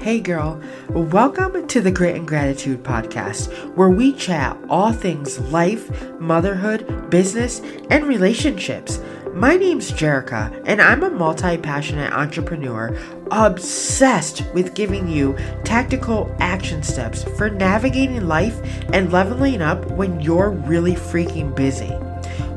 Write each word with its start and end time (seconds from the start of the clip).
Hey 0.00 0.18
girl, 0.18 0.58
welcome 0.88 1.68
to 1.68 1.82
the 1.82 1.90
Grit 1.90 2.16
and 2.16 2.26
Gratitude 2.26 2.82
podcast, 2.82 3.52
where 3.76 3.90
we 3.90 4.14
chat 4.14 4.56
all 4.70 4.94
things 4.94 5.38
life, 5.52 6.18
motherhood, 6.18 7.10
business, 7.10 7.60
and 7.90 8.06
relationships. 8.06 8.98
My 9.34 9.56
name's 9.56 9.92
Jerica, 9.92 10.62
and 10.64 10.80
I'm 10.80 11.02
a 11.02 11.10
multi 11.10 11.58
passionate 11.58 12.14
entrepreneur 12.14 12.98
obsessed 13.30 14.42
with 14.54 14.72
giving 14.72 15.06
you 15.06 15.36
tactical 15.64 16.34
action 16.40 16.82
steps 16.82 17.22
for 17.36 17.50
navigating 17.50 18.26
life 18.26 18.58
and 18.94 19.12
leveling 19.12 19.60
up 19.60 19.84
when 19.90 20.18
you're 20.18 20.48
really 20.48 20.94
freaking 20.94 21.54
busy. 21.54 21.94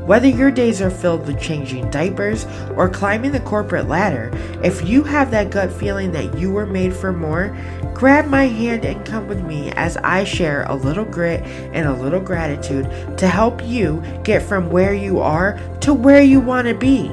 Whether 0.06 0.28
your 0.28 0.50
days 0.50 0.82
are 0.82 0.90
filled 0.90 1.26
with 1.26 1.40
changing 1.40 1.90
diapers 1.90 2.44
or 2.76 2.90
climbing 2.90 3.32
the 3.32 3.40
corporate 3.40 3.88
ladder, 3.88 4.30
if 4.62 4.86
you 4.86 5.02
have 5.02 5.30
that 5.30 5.50
gut 5.50 5.72
feeling 5.72 6.12
that 6.12 6.38
you 6.38 6.50
were 6.50 6.66
made 6.66 6.94
for 6.94 7.10
more, 7.10 7.56
grab 7.94 8.26
my 8.26 8.44
hand 8.44 8.84
and 8.84 9.06
come 9.06 9.28
with 9.28 9.42
me 9.42 9.70
as 9.72 9.96
I 9.96 10.24
share 10.24 10.64
a 10.64 10.74
little 10.74 11.06
grit 11.06 11.40
and 11.72 11.88
a 11.88 11.94
little 11.94 12.20
gratitude 12.20 12.84
to 13.16 13.26
help 13.26 13.64
you 13.64 14.02
get 14.24 14.42
from 14.42 14.70
where 14.70 14.92
you 14.92 15.20
are 15.20 15.58
to 15.80 15.94
where 15.94 16.22
you 16.22 16.38
want 16.38 16.68
to 16.68 16.74
be. 16.74 17.10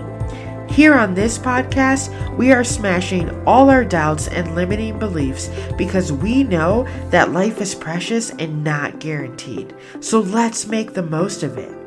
Here 0.69 0.93
on 0.93 1.13
this 1.13 1.37
podcast, 1.37 2.37
we 2.37 2.51
are 2.51 2.63
smashing 2.65 3.29
all 3.45 3.69
our 3.69 3.85
doubts 3.85 4.27
and 4.27 4.53
limiting 4.53 4.99
beliefs 4.99 5.49
because 5.77 6.11
we 6.11 6.43
know 6.43 6.87
that 7.09 7.31
life 7.31 7.61
is 7.61 7.73
precious 7.73 8.31
and 8.31 8.65
not 8.65 8.99
guaranteed. 8.99 9.73
So 10.01 10.19
let's 10.19 10.67
make 10.67 10.93
the 10.93 11.03
most 11.03 11.43
of 11.43 11.57
it. 11.57 11.80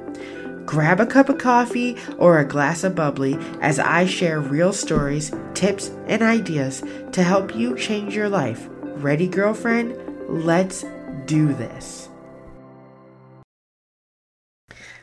Grab 0.66 0.98
a 0.98 1.06
cup 1.06 1.28
of 1.28 1.38
coffee 1.38 1.96
or 2.18 2.38
a 2.38 2.44
glass 2.44 2.84
of 2.84 2.94
bubbly 2.94 3.38
as 3.60 3.78
I 3.78 4.06
share 4.06 4.40
real 4.40 4.72
stories, 4.72 5.30
tips, 5.52 5.90
and 6.06 6.22
ideas 6.22 6.82
to 7.12 7.22
help 7.22 7.54
you 7.54 7.76
change 7.76 8.14
your 8.16 8.28
life. 8.28 8.68
Ready, 8.80 9.28
girlfriend? 9.28 9.96
Let's 10.28 10.84
do 11.26 11.52
this. 11.52 12.08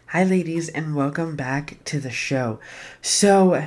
Hi, 0.07 0.25
ladies, 0.25 0.67
and 0.67 0.93
welcome 0.93 1.37
back 1.37 1.77
to 1.85 1.99
the 2.01 2.09
show. 2.09 2.59
So, 3.01 3.65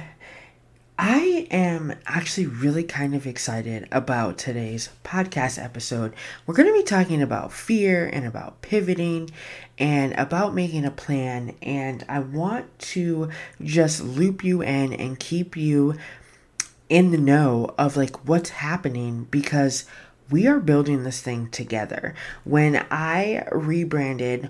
I 0.97 1.49
am 1.51 1.93
actually 2.07 2.47
really 2.47 2.85
kind 2.85 3.17
of 3.17 3.27
excited 3.27 3.89
about 3.91 4.39
today's 4.39 4.91
podcast 5.03 5.61
episode. 5.63 6.15
We're 6.47 6.55
going 6.55 6.69
to 6.69 6.79
be 6.79 6.85
talking 6.85 7.21
about 7.21 7.53
fear 7.53 8.07
and 8.07 8.25
about 8.25 8.63
pivoting 8.63 9.31
and 9.77 10.13
about 10.13 10.55
making 10.55 10.85
a 10.85 10.93
plan. 10.93 11.57
And 11.61 12.05
I 12.09 12.21
want 12.21 12.79
to 12.79 13.29
just 13.61 14.05
loop 14.05 14.45
you 14.45 14.63
in 14.63 14.93
and 14.93 15.19
keep 15.19 15.57
you 15.57 15.97
in 16.89 17.11
the 17.11 17.19
know 17.19 17.75
of 17.77 17.97
like 17.97 18.29
what's 18.29 18.51
happening 18.51 19.27
because 19.33 19.87
we 20.31 20.47
are 20.47 20.61
building 20.61 21.03
this 21.03 21.21
thing 21.21 21.51
together. 21.51 22.15
When 22.45 22.87
I 22.93 23.49
rebranded 23.51 24.49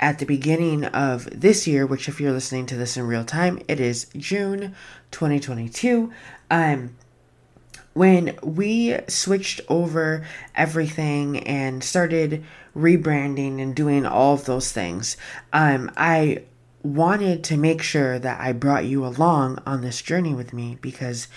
at 0.00 0.18
the 0.18 0.26
beginning 0.26 0.86
of 0.86 1.28
this 1.30 1.66
year, 1.66 1.86
which 1.86 2.08
if 2.08 2.20
you're 2.20 2.32
listening 2.32 2.66
to 2.66 2.76
this 2.76 2.96
in 2.96 3.06
real 3.06 3.24
time, 3.24 3.60
it 3.68 3.78
is 3.78 4.06
June 4.16 4.74
2022. 5.10 6.10
Um, 6.50 6.96
when 7.92 8.38
we 8.42 8.96
switched 9.08 9.60
over 9.68 10.26
everything 10.54 11.38
and 11.46 11.84
started 11.84 12.42
rebranding 12.74 13.60
and 13.60 13.74
doing 13.74 14.06
all 14.06 14.34
of 14.34 14.46
those 14.46 14.72
things, 14.72 15.16
um, 15.52 15.90
I 15.96 16.44
wanted 16.82 17.44
to 17.44 17.58
make 17.58 17.82
sure 17.82 18.18
that 18.18 18.40
I 18.40 18.52
brought 18.52 18.86
you 18.86 19.04
along 19.04 19.58
on 19.66 19.82
this 19.82 20.00
journey 20.00 20.34
with 20.34 20.54
me 20.54 20.78
because 20.80 21.28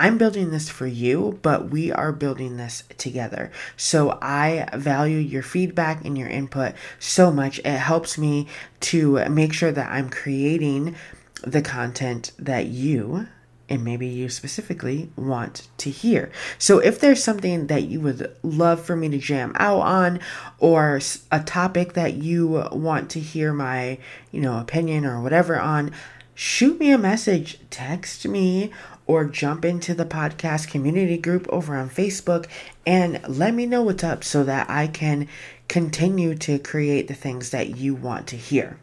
I'm 0.00 0.16
building 0.16 0.50
this 0.50 0.70
for 0.70 0.86
you, 0.86 1.38
but 1.42 1.68
we 1.68 1.92
are 1.92 2.10
building 2.10 2.56
this 2.56 2.84
together. 2.96 3.52
So 3.76 4.18
I 4.22 4.66
value 4.72 5.18
your 5.18 5.42
feedback 5.42 6.06
and 6.06 6.16
your 6.16 6.28
input 6.28 6.72
so 6.98 7.30
much. 7.30 7.58
It 7.58 7.66
helps 7.66 8.16
me 8.16 8.46
to 8.80 9.28
make 9.28 9.52
sure 9.52 9.72
that 9.72 9.92
I'm 9.92 10.08
creating 10.08 10.96
the 11.44 11.60
content 11.60 12.32
that 12.38 12.68
you 12.68 13.28
and 13.68 13.84
maybe 13.84 14.06
you 14.06 14.30
specifically 14.30 15.10
want 15.16 15.68
to 15.76 15.90
hear. 15.90 16.32
So 16.58 16.78
if 16.78 16.98
there's 16.98 17.22
something 17.22 17.66
that 17.66 17.84
you 17.84 18.00
would 18.00 18.34
love 18.42 18.80
for 18.82 18.96
me 18.96 19.10
to 19.10 19.18
jam 19.18 19.52
out 19.56 19.80
on 19.80 20.20
or 20.58 20.98
a 21.30 21.40
topic 21.40 21.92
that 21.92 22.14
you 22.14 22.66
want 22.72 23.10
to 23.10 23.20
hear 23.20 23.52
my, 23.52 23.98
you 24.32 24.40
know, 24.40 24.58
opinion 24.58 25.04
or 25.04 25.20
whatever 25.20 25.60
on, 25.60 25.92
shoot 26.40 26.80
me 26.80 26.90
a 26.90 26.96
message, 26.96 27.58
text 27.68 28.26
me 28.26 28.70
or 29.06 29.26
jump 29.26 29.62
into 29.62 29.92
the 29.92 30.06
podcast 30.06 30.70
community 30.70 31.18
group 31.18 31.46
over 31.50 31.76
on 31.76 31.90
Facebook 31.90 32.46
and 32.86 33.20
let 33.28 33.52
me 33.52 33.66
know 33.66 33.82
what's 33.82 34.02
up 34.02 34.24
so 34.24 34.42
that 34.42 34.70
I 34.70 34.86
can 34.86 35.28
continue 35.68 36.34
to 36.36 36.58
create 36.58 37.08
the 37.08 37.14
things 37.14 37.50
that 37.50 37.76
you 37.76 37.94
want 37.94 38.26
to 38.28 38.36
hear. 38.38 38.78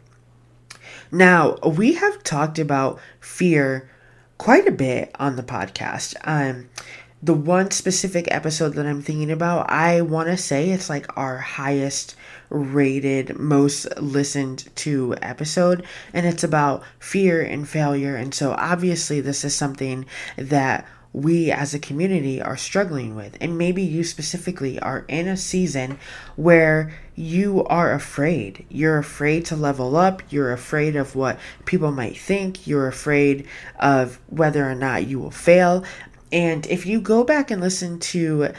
Now, 1.12 1.56
we 1.66 1.94
have 1.94 2.22
talked 2.22 2.60
about 2.60 3.00
fear 3.20 3.90
quite 4.38 4.68
a 4.68 4.72
bit 4.72 5.10
on 5.20 5.36
the 5.36 5.42
podcast. 5.42 6.16
Um, 6.26 6.70
the 7.24 7.34
one 7.34 7.72
specific 7.72 8.28
episode 8.30 8.76
that 8.76 8.86
I'm 8.86 9.02
thinking 9.02 9.32
about, 9.32 9.72
I 9.72 10.02
want 10.02 10.28
to 10.28 10.38
say 10.38 10.70
it's 10.70 10.92
like 10.92 11.18
our 11.18 11.40
highest 11.40 12.16
rated, 12.50 13.38
most 13.38 13.88
listened 14.00 14.68
to 14.78 15.16
episode, 15.22 15.86
and 16.14 16.26
it's 16.26 16.44
about 16.44 16.84
fear 17.00 17.42
and 17.42 17.68
failure. 17.68 18.16
And 18.16 18.34
so, 18.34 18.52
obviously, 18.52 19.22
this 19.22 19.44
is 19.44 19.56
something 19.56 20.06
that 20.38 20.86
we 21.14 21.52
as 21.52 21.74
a 21.74 21.80
community 21.80 22.42
are 22.42 22.58
struggling 22.58 23.16
with. 23.16 23.38
And 23.42 23.58
maybe 23.58 23.82
you 23.82 24.04
specifically 24.04 24.80
are 24.80 25.06
in 25.08 25.28
a 25.28 25.38
season 25.38 25.98
where 26.36 26.94
you 27.16 27.64
are 27.66 27.94
afraid. 27.94 28.66
You're 28.70 29.00
afraid 29.00 29.46
to 29.46 29.56
level 29.56 29.96
up. 29.96 30.22
You're 30.30 30.54
afraid 30.54 30.96
of 30.96 31.16
what 31.16 31.40
people 31.66 31.92
might 31.92 32.18
think. 32.18 32.68
You're 32.68 32.88
afraid 32.88 33.48
of 33.80 34.20
whether 34.30 34.70
or 34.70 34.76
not 34.76 35.08
you 35.08 35.20
will 35.20 35.32
fail. 35.32 35.84
And 36.32 36.66
if 36.68 36.86
you 36.86 37.00
go 37.00 37.24
back 37.24 37.52
and 37.52 37.62
listen 37.62 38.00
to, 38.00 38.52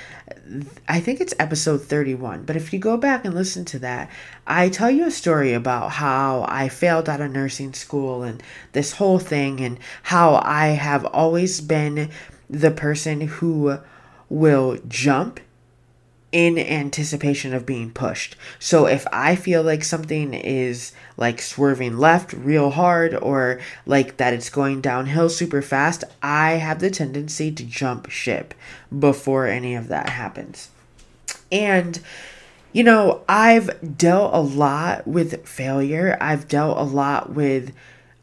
I 0.88 1.00
think 1.00 1.20
it's 1.20 1.34
episode 1.38 1.82
31, 1.82 2.44
but 2.44 2.56
if 2.56 2.72
you 2.72 2.78
go 2.78 2.96
back 2.96 3.26
and 3.26 3.34
listen 3.34 3.66
to 3.66 3.78
that, 3.80 4.10
I 4.46 4.70
tell 4.70 4.90
you 4.90 5.06
a 5.06 5.10
story 5.10 5.52
about 5.52 5.90
how 5.92 6.46
I 6.48 6.70
failed 6.70 7.08
out 7.08 7.20
of 7.20 7.30
nursing 7.30 7.74
school 7.74 8.22
and 8.22 8.42
this 8.72 8.92
whole 8.92 9.18
thing, 9.18 9.60
and 9.60 9.78
how 10.04 10.40
I 10.42 10.68
have 10.68 11.04
always 11.04 11.60
been 11.60 12.10
the 12.48 12.70
person 12.70 13.20
who 13.20 13.78
will 14.30 14.78
jump 14.88 15.40
in 16.30 16.58
anticipation 16.58 17.54
of 17.54 17.64
being 17.64 17.90
pushed. 17.90 18.36
So 18.58 18.86
if 18.86 19.06
I 19.12 19.34
feel 19.34 19.62
like 19.62 19.82
something 19.82 20.34
is 20.34 20.92
like 21.16 21.40
swerving 21.40 21.96
left 21.96 22.32
real 22.34 22.70
hard 22.70 23.14
or 23.14 23.60
like 23.86 24.18
that 24.18 24.34
it's 24.34 24.50
going 24.50 24.80
downhill 24.80 25.30
super 25.30 25.62
fast, 25.62 26.04
I 26.22 26.52
have 26.52 26.80
the 26.80 26.90
tendency 26.90 27.50
to 27.52 27.64
jump 27.64 28.10
ship 28.10 28.52
before 28.96 29.46
any 29.46 29.74
of 29.74 29.88
that 29.88 30.10
happens. 30.10 30.68
And 31.50 31.98
you 32.72 32.84
know, 32.84 33.22
I've 33.26 33.96
dealt 33.96 34.34
a 34.34 34.40
lot 34.40 35.06
with 35.06 35.48
failure. 35.48 36.18
I've 36.20 36.48
dealt 36.48 36.76
a 36.76 36.82
lot 36.82 37.32
with 37.32 37.72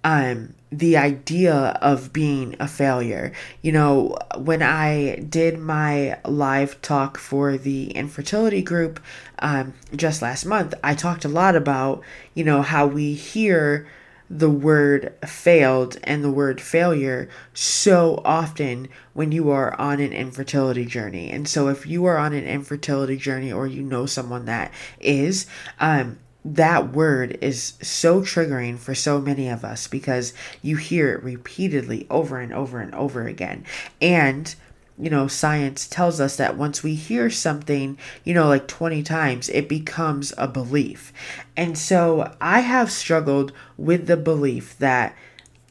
um 0.05 0.53
the 0.71 0.97
idea 0.97 1.53
of 1.81 2.11
being 2.11 2.55
a 2.59 2.67
failure. 2.67 3.31
You 3.61 3.71
know, 3.71 4.17
when 4.37 4.61
I 4.61 5.17
did 5.17 5.57
my 5.57 6.19
live 6.25 6.81
talk 6.81 7.17
for 7.17 7.57
the 7.57 7.91
infertility 7.91 8.61
group 8.61 8.99
um, 9.39 9.73
just 9.95 10.21
last 10.21 10.45
month, 10.45 10.73
I 10.83 10.95
talked 10.95 11.23
a 11.23 11.29
lot 11.29 11.55
about, 11.55 12.01
you 12.33 12.43
know, 12.43 12.61
how 12.61 12.87
we 12.87 13.13
hear 13.13 13.87
the 14.29 14.49
word 14.49 15.13
failed 15.25 15.97
and 16.03 16.23
the 16.23 16.31
word 16.31 16.59
failure 16.59 17.29
so 17.53 18.21
often 18.25 18.89
when 19.13 19.31
you 19.31 19.51
are 19.51 19.79
on 19.79 19.99
an 19.99 20.11
infertility 20.11 20.85
journey. 20.85 21.29
And 21.29 21.47
so 21.47 21.67
if 21.67 21.85
you 21.85 22.05
are 22.05 22.17
on 22.17 22.33
an 22.33 22.43
infertility 22.43 23.17
journey 23.17 23.53
or 23.53 23.67
you 23.67 23.83
know 23.83 24.07
someone 24.07 24.45
that 24.45 24.73
is, 24.99 25.45
um, 25.79 26.17
that 26.45 26.93
word 26.93 27.39
is 27.41 27.73
so 27.81 28.21
triggering 28.21 28.77
for 28.77 28.93
so 28.93 29.19
many 29.19 29.49
of 29.49 29.65
us 29.65 29.87
because 29.87 30.31
you 30.61 30.77
hear 30.77 31.11
it 31.13 31.23
repeatedly 31.23 32.05
over 32.09 32.39
and 32.39 32.53
over 32.53 32.79
and 32.79 32.93
over 32.93 33.27
again. 33.27 33.65
And, 33.99 34.53
you 34.97 35.09
know, 35.09 35.27
science 35.27 35.87
tells 35.87 36.21
us 36.21 36.35
that 36.37 36.55
once 36.55 36.83
we 36.83 36.93
hear 36.93 37.31
something, 37.31 37.97
you 38.23 38.35
know, 38.35 38.47
like 38.47 38.67
20 38.67 39.01
times, 39.01 39.49
it 39.49 39.67
becomes 39.67 40.33
a 40.37 40.47
belief. 40.47 41.11
And 41.57 41.75
so 41.75 42.31
I 42.39 42.59
have 42.59 42.91
struggled 42.91 43.51
with 43.75 44.05
the 44.05 44.17
belief 44.17 44.77
that 44.77 45.15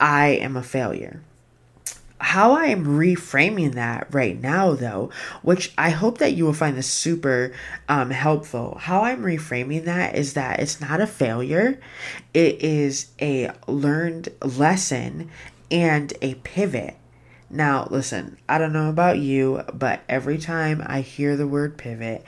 I 0.01 0.27
am 0.27 0.57
a 0.57 0.63
failure 0.63 1.23
how 2.25 2.53
I 2.53 2.69
am 2.69 2.87
reframing 2.87 3.75
that 3.75 4.07
right 4.11 4.41
now, 4.41 4.73
though, 4.73 5.11
which 5.43 5.75
I 5.77 5.91
hope 5.91 6.19
that 6.19 6.33
you 6.33 6.47
will 6.47 6.55
find 6.55 6.75
this 6.75 6.91
super 6.91 7.53
um, 7.87 8.11
helpful. 8.11 8.79
How 8.81 9.05
I'm 9.05 9.23
reframing 9.23 9.85
that 9.85 10.17
is 10.17 10.33
that 10.33 10.59
it's 10.59 10.81
not 10.81 11.03
a 11.03 11.07
failure, 11.07 11.79
it 12.33 12.63
is 12.63 13.09
a 13.21 13.51
learned 13.69 14.31
lesson 14.43 15.31
and 15.71 16.15
a 16.23 16.35
pivot. 16.37 16.97
Now, 17.55 17.87
listen, 17.89 18.37
I 18.49 18.59
don't 18.59 18.73
know 18.73 18.91
about 18.91 19.21
you, 19.21 19.63
but 19.73 20.01
every 20.09 20.39
time 20.39 20.83
I 20.85 21.03
hear 21.03 21.37
the 21.37 21.47
word 21.47 21.79
pivot, 21.79 22.25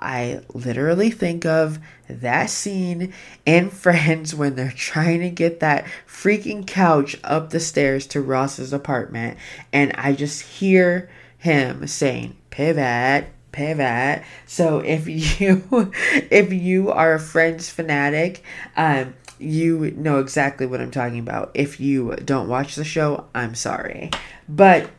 I 0.00 0.40
literally 0.54 1.10
think 1.10 1.44
of 1.44 1.78
that 2.08 2.48
scene 2.48 3.12
in 3.44 3.68
Friends 3.80 4.34
when 4.34 4.54
they're 4.54 4.72
trying 4.74 5.20
to 5.20 5.28
get 5.28 5.60
that 5.60 5.84
freaking 6.08 6.66
couch 6.66 7.14
up 7.22 7.50
the 7.50 7.60
stairs 7.60 8.06
to 8.08 8.22
Ross's 8.22 8.72
apartment, 8.72 9.36
and 9.70 9.92
I 9.96 10.14
just 10.14 10.40
hear 10.40 11.10
him 11.36 11.86
saying, 11.86 12.38
pivot, 12.48 13.26
pivot. 13.52 14.22
So 14.46 14.78
if 14.78 15.06
you 15.40 15.92
if 16.30 16.52
you 16.54 16.90
are 16.90 17.14
a 17.14 17.20
Friends 17.20 17.68
fanatic, 17.68 18.42
um, 18.76 19.12
you 19.40 19.92
know 19.96 20.18
exactly 20.18 20.66
what 20.66 20.80
I'm 20.80 20.90
talking 20.90 21.18
about. 21.18 21.50
If 21.54 21.80
you 21.80 22.14
don't 22.16 22.48
watch 22.48 22.74
the 22.74 22.84
show, 22.84 23.26
I'm 23.34 23.54
sorry. 23.54 24.10
But 24.48 24.90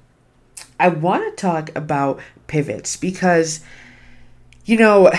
I 0.79 0.89
want 0.89 1.23
to 1.23 1.41
talk 1.41 1.73
about 1.75 2.19
pivots 2.47 2.97
because, 2.97 3.61
you 4.65 4.77
know, 4.77 5.11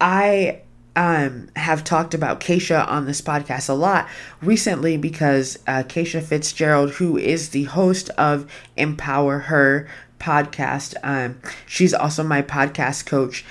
I 0.00 0.62
um, 0.96 1.48
have 1.56 1.82
talked 1.82 2.14
about 2.14 2.40
Keisha 2.40 2.86
on 2.88 3.06
this 3.06 3.20
podcast 3.20 3.68
a 3.68 3.74
lot 3.74 4.08
recently 4.40 4.96
because 4.96 5.58
uh, 5.66 5.82
Keisha 5.82 6.22
Fitzgerald, 6.22 6.92
who 6.92 7.16
is 7.16 7.50
the 7.50 7.64
host 7.64 8.10
of 8.10 8.50
Empower 8.76 9.40
Her 9.40 9.88
podcast, 10.18 10.94
um, 11.02 11.40
she's 11.66 11.94
also 11.94 12.22
my 12.22 12.42
podcast 12.42 13.06
coach 13.06 13.44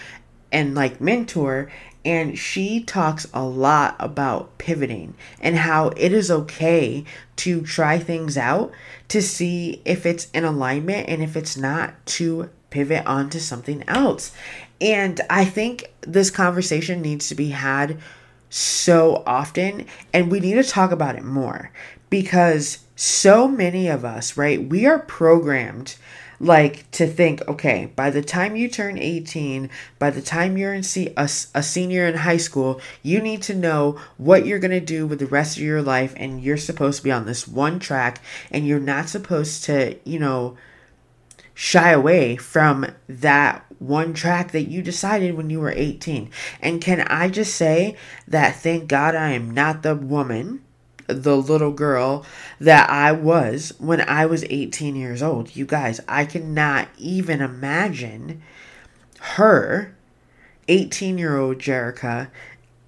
and 0.52 0.76
like 0.76 1.00
mentor 1.02 1.70
and 2.10 2.40
she 2.40 2.82
talks 2.82 3.28
a 3.36 3.44
lot 3.44 3.96
about 4.00 4.58
pivoting 4.58 5.14
and 5.40 5.56
how 5.56 5.90
it 5.90 6.12
is 6.12 6.32
okay 6.32 7.04
to 7.36 7.62
try 7.62 8.00
things 8.00 8.36
out 8.36 8.72
to 9.10 9.22
see 9.22 9.80
if 9.86 10.08
it's 10.08 10.28
in 10.32 10.44
alignment 10.44 11.08
and 11.08 11.22
if 11.22 11.36
it's 11.36 11.56
not 11.56 11.94
to 12.08 12.50
pivot 12.72 13.06
onto 13.06 13.38
something 13.38 13.84
else. 13.88 14.32
And 14.82 15.22
I 15.30 15.46
think 15.46 15.94
this 16.02 16.32
conversation 16.32 17.00
needs 17.04 17.30
to 17.30 17.36
be 17.36 17.50
had 17.50 18.00
so 18.50 19.22
often 19.28 19.86
and 20.12 20.32
we 20.32 20.40
need 20.40 20.56
to 20.56 20.64
talk 20.64 20.90
about 20.90 21.16
it 21.16 21.24
more 21.24 21.72
because 22.10 22.80
so 22.96 23.48
many 23.48 23.88
of 23.88 24.04
us, 24.04 24.36
right? 24.36 24.68
We 24.68 24.88
are 24.88 24.98
programmed 24.98 25.96
like 26.40 26.90
to 26.92 27.06
think 27.06 27.46
okay 27.48 27.92
by 27.96 28.10
the 28.10 28.22
time 28.22 28.56
you 28.56 28.70
turn 28.70 28.98
18 28.98 29.70
by 29.98 30.10
the 30.10 30.22
time 30.22 30.58
you're 30.58 30.74
in 30.74 30.84
se- 30.84 31.14
a, 31.18 31.24
a 31.54 31.64
senior 31.64 32.08
in 32.08 32.16
high 32.16 32.38
school 32.38 32.80
you 33.04 33.20
need 33.20 33.42
to 33.42 33.54
know 33.54 34.00
what 34.18 34.46
you're 34.46 34.60
going 34.60 34.72
to 34.72 34.80
do 34.80 35.06
with 35.06 35.20
the 35.20 35.28
rest 35.28 35.58
of 35.58 35.64
your 35.64 35.82
life 35.82 36.14
and 36.16 36.42
you're 36.42 36.58
supposed 36.58 37.00
to 37.00 37.04
be 37.04 37.12
on 37.12 37.26
this 37.26 37.48
one 37.48 37.80
track 37.80 38.22
and 38.52 38.66
you're 38.66 38.80
not 38.80 39.10
supposed 39.10 39.64
to 39.66 39.98
you 40.06 40.20
know 40.20 40.58
shy 41.54 41.92
away 41.92 42.38
from 42.38 42.86
that 43.10 43.66
one 43.80 44.14
track 44.14 44.52
that 44.52 44.70
you 44.70 44.82
decided 44.82 45.36
when 45.36 45.50
you 45.50 45.60
were 45.60 45.74
18 45.76 46.30
and 46.62 46.82
can 46.82 47.02
i 47.02 47.28
just 47.28 47.54
say 47.54 47.98
that 48.28 48.56
thank 48.56 48.88
god 48.88 49.14
i 49.14 49.32
am 49.32 49.52
not 49.52 49.84
the 49.84 49.96
woman 49.96 50.62
the 51.10 51.36
little 51.36 51.72
girl 51.72 52.26
that 52.60 52.90
I 52.90 53.12
was 53.12 53.74
when 53.80 54.02
I 54.02 54.26
was 54.26 54.44
18 54.50 54.96
years 54.96 55.22
old. 55.22 55.56
You 55.56 55.66
guys, 55.66 56.00
I 56.08 56.26
cannot 56.26 56.88
even 56.98 57.42
imagine 57.42 58.42
her, 59.20 59.96
18 60.68 61.18
year 61.18 61.38
old 61.38 61.58
Jerica, 61.58 62.30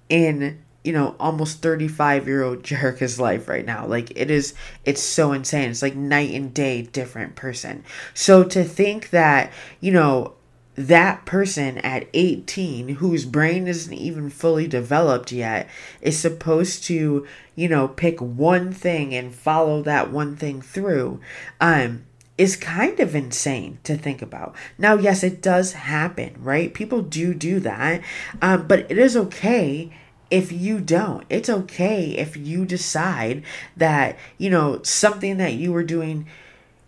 in 0.08 0.62
you 0.84 0.92
know 0.92 1.14
almost 1.20 1.62
35 1.62 2.26
year 2.26 2.42
old 2.42 2.62
Jerica's 2.62 3.18
life 3.18 3.48
right 3.48 3.64
now. 3.64 3.86
Like 3.86 4.12
it 4.16 4.30
is 4.30 4.54
it's 4.84 5.02
so 5.02 5.32
insane. 5.32 5.70
It's 5.70 5.82
like 5.82 5.96
night 5.96 6.30
and 6.30 6.52
day 6.52 6.82
different 6.82 7.34
person. 7.34 7.84
So 8.14 8.44
to 8.44 8.64
think 8.64 9.10
that 9.10 9.52
you 9.80 9.92
know 9.92 10.34
that 10.74 11.26
person 11.26 11.78
at 11.78 12.08
18 12.14 12.88
whose 12.96 13.26
brain 13.26 13.68
isn't 13.68 13.92
even 13.92 14.30
fully 14.30 14.66
developed 14.66 15.30
yet 15.30 15.68
is 16.00 16.18
supposed 16.18 16.84
to 16.84 17.26
you 17.54 17.68
know 17.68 17.88
pick 17.88 18.20
one 18.20 18.72
thing 18.72 19.14
and 19.14 19.34
follow 19.34 19.82
that 19.82 20.10
one 20.10 20.34
thing 20.36 20.62
through 20.62 21.20
um 21.60 22.04
is 22.38 22.56
kind 22.56 22.98
of 22.98 23.14
insane 23.14 23.78
to 23.84 23.94
think 23.94 24.22
about. 24.22 24.56
Now 24.78 24.94
yes 24.94 25.22
it 25.22 25.42
does 25.42 25.72
happen 25.72 26.36
right? 26.38 26.72
People 26.72 27.02
do 27.02 27.34
do 27.34 27.60
that 27.60 28.00
um 28.40 28.66
but 28.66 28.90
it 28.90 28.98
is 28.98 29.16
okay 29.16 29.92
if 30.30 30.50
you 30.50 30.80
don't. 30.80 31.26
It's 31.28 31.50
okay 31.50 32.12
if 32.12 32.38
you 32.38 32.64
decide 32.64 33.42
that 33.76 34.16
you 34.38 34.48
know 34.48 34.80
something 34.82 35.36
that 35.36 35.52
you 35.52 35.70
were 35.72 35.84
doing 35.84 36.26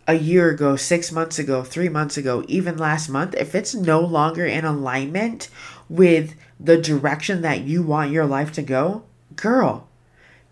a 0.07 0.15
year 0.15 0.51
ago, 0.51 0.77
six 0.77 1.11
months 1.11 1.39
ago, 1.39 1.63
three 1.63 1.89
months 1.89 2.17
ago, 2.17 2.45
even 2.47 2.77
last 2.77 3.09
month, 3.09 3.35
if 3.35 3.55
it's 3.55 3.75
no 3.75 4.01
longer 4.01 4.45
in 4.45 4.65
alignment 4.65 5.49
with 5.89 6.35
the 6.61 6.77
direction 6.77 7.43
that 7.43 7.63
you 7.63 7.83
want 7.83 8.11
your 8.11 8.27
life 8.27 8.53
to 8.53 8.63
go, 8.63 9.03
girl, 9.37 9.89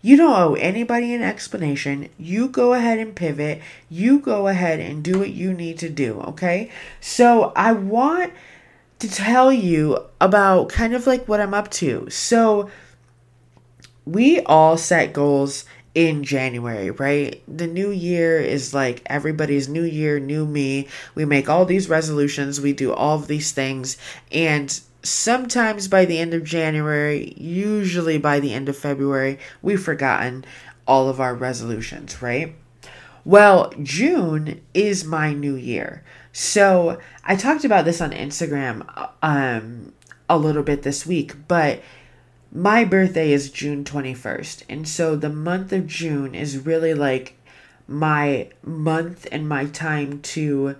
you 0.01 0.17
don't 0.17 0.37
owe 0.37 0.53
anybody 0.55 1.13
an 1.13 1.21
explanation. 1.21 2.09
You 2.17 2.49
go 2.49 2.73
ahead 2.73 2.99
and 2.99 3.15
pivot. 3.15 3.61
You 3.89 4.19
go 4.19 4.47
ahead 4.47 4.81
and 4.81 5.01
do 5.01 5.19
what 5.19 5.29
you 5.29 5.53
need 5.53 5.79
to 5.79 5.89
do, 5.89 6.19
okay? 6.19 6.69
So 6.99 7.53
I 7.55 7.71
want 7.71 8.33
to 8.99 9.09
tell 9.09 9.51
you 9.51 9.97
about 10.19 10.69
kind 10.69 10.93
of 10.93 11.07
like 11.07 11.27
what 11.27 11.39
I'm 11.39 11.53
up 11.53 11.71
to. 11.71 12.09
So 12.09 12.69
we 14.05 14.41
all 14.41 14.77
set 14.77 15.13
goals 15.13 15.63
in 15.95 16.23
January, 16.23 16.89
right? 16.89 17.41
The 17.47 17.67
new 17.67 17.91
year 17.91 18.39
is 18.39 18.73
like 18.73 19.01
everybody's 19.05 19.69
new 19.69 19.83
year, 19.83 20.19
new 20.19 20.45
me. 20.45 20.87
We 21.13 21.25
make 21.25 21.49
all 21.49 21.65
these 21.65 21.89
resolutions, 21.89 22.59
we 22.59 22.73
do 22.73 22.93
all 22.93 23.17
of 23.17 23.27
these 23.27 23.51
things, 23.51 23.97
and 24.31 24.79
sometimes 25.03 25.87
by 25.87 26.05
the 26.05 26.17
end 26.17 26.33
of 26.33 26.43
January, 26.43 27.33
usually 27.37 28.17
by 28.17 28.39
the 28.39 28.53
end 28.53 28.69
of 28.69 28.77
February, 28.77 29.37
we've 29.61 29.83
forgotten 29.83 30.45
all 30.87 31.09
of 31.09 31.19
our 31.19 31.35
resolutions, 31.35 32.21
right? 32.21 32.55
Well, 33.25 33.71
June 33.81 34.61
is 34.73 35.05
my 35.05 35.33
new 35.33 35.55
year. 35.55 36.03
So, 36.33 36.99
I 37.23 37.35
talked 37.35 37.63
about 37.63 37.85
this 37.85 38.01
on 38.01 38.11
Instagram 38.11 38.85
um 39.21 39.93
a 40.29 40.37
little 40.37 40.63
bit 40.63 40.81
this 40.81 41.05
week, 41.05 41.47
but 41.47 41.81
my 42.53 42.85
birthday 42.85 43.31
is 43.31 43.49
June 43.49 43.83
21st. 43.83 44.63
And 44.69 44.87
so 44.87 45.15
the 45.15 45.29
month 45.29 45.73
of 45.73 45.87
June 45.87 46.35
is 46.35 46.65
really 46.65 46.93
like 46.93 47.35
my 47.87 48.49
month 48.63 49.27
and 49.31 49.49
my 49.49 49.65
time 49.65 50.21
to 50.21 50.75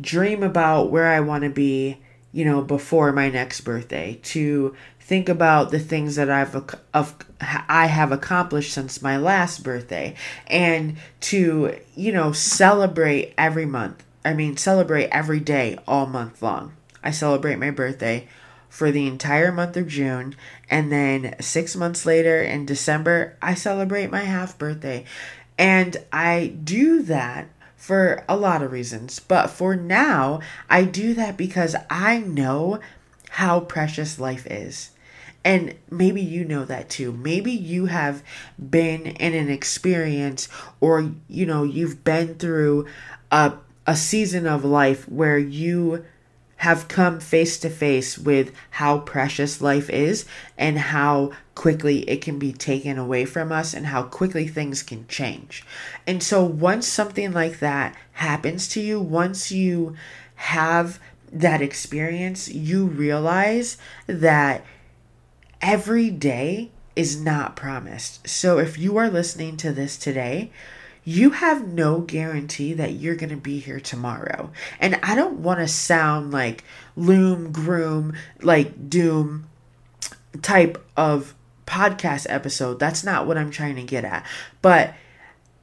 dream 0.00 0.42
about 0.42 0.90
where 0.90 1.08
I 1.08 1.20
want 1.20 1.44
to 1.44 1.50
be, 1.50 1.98
you 2.32 2.44
know, 2.44 2.60
before 2.60 3.12
my 3.12 3.30
next 3.30 3.62
birthday, 3.62 4.20
to 4.24 4.76
think 5.00 5.30
about 5.30 5.70
the 5.70 5.78
things 5.78 6.16
that 6.16 6.28
I've 6.28 6.54
of 6.92 7.16
I 7.40 7.86
have 7.86 8.12
accomplished 8.12 8.74
since 8.74 9.00
my 9.00 9.16
last 9.16 9.64
birthday 9.64 10.14
and 10.46 10.98
to, 11.20 11.78
you 11.96 12.12
know, 12.12 12.32
celebrate 12.32 13.32
every 13.38 13.64
month. 13.64 14.04
I 14.22 14.34
mean, 14.34 14.58
celebrate 14.58 15.06
every 15.06 15.40
day 15.40 15.78
all 15.88 16.04
month 16.04 16.42
long. 16.42 16.74
I 17.02 17.10
celebrate 17.10 17.56
my 17.56 17.70
birthday 17.70 18.28
for 18.68 18.90
the 18.90 19.06
entire 19.06 19.52
month 19.52 19.76
of 19.76 19.88
June. 19.88 20.34
And 20.70 20.92
then 20.92 21.34
six 21.40 21.74
months 21.74 22.04
later 22.06 22.42
in 22.42 22.66
December, 22.66 23.36
I 23.40 23.54
celebrate 23.54 24.10
my 24.10 24.22
half 24.22 24.58
birthday. 24.58 25.04
And 25.58 25.96
I 26.12 26.54
do 26.62 27.02
that 27.02 27.48
for 27.76 28.24
a 28.28 28.36
lot 28.36 28.62
of 28.62 28.72
reasons. 28.72 29.18
But 29.18 29.48
for 29.48 29.74
now, 29.74 30.40
I 30.68 30.84
do 30.84 31.14
that 31.14 31.36
because 31.36 31.74
I 31.88 32.18
know 32.18 32.80
how 33.30 33.60
precious 33.60 34.18
life 34.18 34.46
is. 34.46 34.90
And 35.44 35.76
maybe 35.90 36.20
you 36.20 36.44
know 36.44 36.64
that 36.64 36.90
too. 36.90 37.12
Maybe 37.12 37.52
you 37.52 37.86
have 37.86 38.22
been 38.58 39.06
in 39.06 39.34
an 39.34 39.48
experience 39.48 40.48
or 40.80 41.12
you 41.28 41.46
know, 41.46 41.62
you've 41.62 42.04
been 42.04 42.34
through 42.34 42.86
a 43.30 43.54
a 43.86 43.96
season 43.96 44.46
of 44.46 44.66
life 44.66 45.08
where 45.08 45.38
you 45.38 46.04
have 46.58 46.88
come 46.88 47.20
face 47.20 47.58
to 47.58 47.70
face 47.70 48.18
with 48.18 48.52
how 48.70 48.98
precious 48.98 49.60
life 49.60 49.88
is 49.88 50.24
and 50.56 50.76
how 50.76 51.30
quickly 51.54 52.00
it 52.10 52.20
can 52.20 52.38
be 52.38 52.52
taken 52.52 52.98
away 52.98 53.24
from 53.24 53.52
us 53.52 53.74
and 53.74 53.86
how 53.86 54.02
quickly 54.02 54.46
things 54.46 54.82
can 54.82 55.06
change. 55.06 55.64
And 56.06 56.22
so, 56.22 56.44
once 56.44 56.86
something 56.86 57.32
like 57.32 57.60
that 57.60 57.96
happens 58.12 58.66
to 58.68 58.80
you, 58.80 59.00
once 59.00 59.52
you 59.52 59.94
have 60.34 60.98
that 61.32 61.62
experience, 61.62 62.48
you 62.48 62.86
realize 62.86 63.76
that 64.06 64.64
every 65.62 66.10
day 66.10 66.70
is 66.96 67.20
not 67.20 67.54
promised. 67.54 68.26
So, 68.28 68.58
if 68.58 68.76
you 68.76 68.96
are 68.96 69.08
listening 69.08 69.56
to 69.58 69.72
this 69.72 69.96
today, 69.96 70.50
you 71.08 71.30
have 71.30 71.66
no 71.66 72.00
guarantee 72.00 72.74
that 72.74 72.92
you're 72.92 73.16
going 73.16 73.30
to 73.30 73.36
be 73.36 73.58
here 73.60 73.80
tomorrow. 73.80 74.50
And 74.78 75.00
I 75.02 75.14
don't 75.14 75.38
want 75.38 75.58
to 75.60 75.66
sound 75.66 76.32
like 76.32 76.64
loom, 76.96 77.50
groom, 77.50 78.14
like 78.42 78.90
doom 78.90 79.48
type 80.42 80.84
of 80.98 81.34
podcast 81.66 82.26
episode. 82.28 82.78
That's 82.78 83.04
not 83.04 83.26
what 83.26 83.38
I'm 83.38 83.50
trying 83.50 83.76
to 83.76 83.84
get 83.84 84.04
at. 84.04 84.26
But 84.60 84.92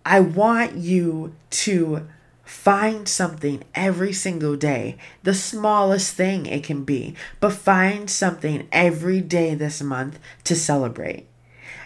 I 0.04 0.20
want 0.22 0.78
you 0.78 1.36
to 1.52 2.08
Find 2.46 3.08
something 3.08 3.64
every 3.74 4.14
single 4.14 4.56
day, 4.56 4.98
the 5.24 5.34
smallest 5.34 6.14
thing 6.14 6.46
it 6.46 6.64
can 6.64 6.84
be, 6.84 7.16
but 7.40 7.54
find 7.54 8.08
something 8.08 8.68
every 8.72 9.20
day 9.20 9.56
this 9.56 9.82
month 9.82 10.20
to 10.44 10.56
celebrate. 10.56 11.26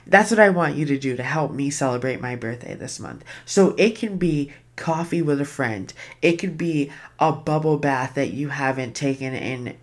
That's 0.10 0.32
what 0.32 0.40
I 0.40 0.50
want 0.50 0.76
you 0.76 0.86
to 0.88 0.98
do 0.98 1.16
to 1.16 1.24
help 1.24 1.52
me 1.52 1.70
celebrate 1.70 2.20
my 2.20 2.36
birthday 2.36 2.74
this 2.74 3.00
month. 3.00 3.24
So 3.46 3.76
it 3.78 3.96
can 3.96 4.18
be 4.18 4.52
coffee 4.76 5.22
with 5.22 5.42
a 5.42 5.46
friend, 5.46 5.94
it 6.22 6.38
could 6.38 6.58
be 6.58 6.90
a 7.20 7.32
bubble 7.32 7.78
bath 7.78 8.16
that 8.16 8.32
you 8.32 8.50
haven't 8.50 8.96
taken 8.96 9.34
in 9.34 9.76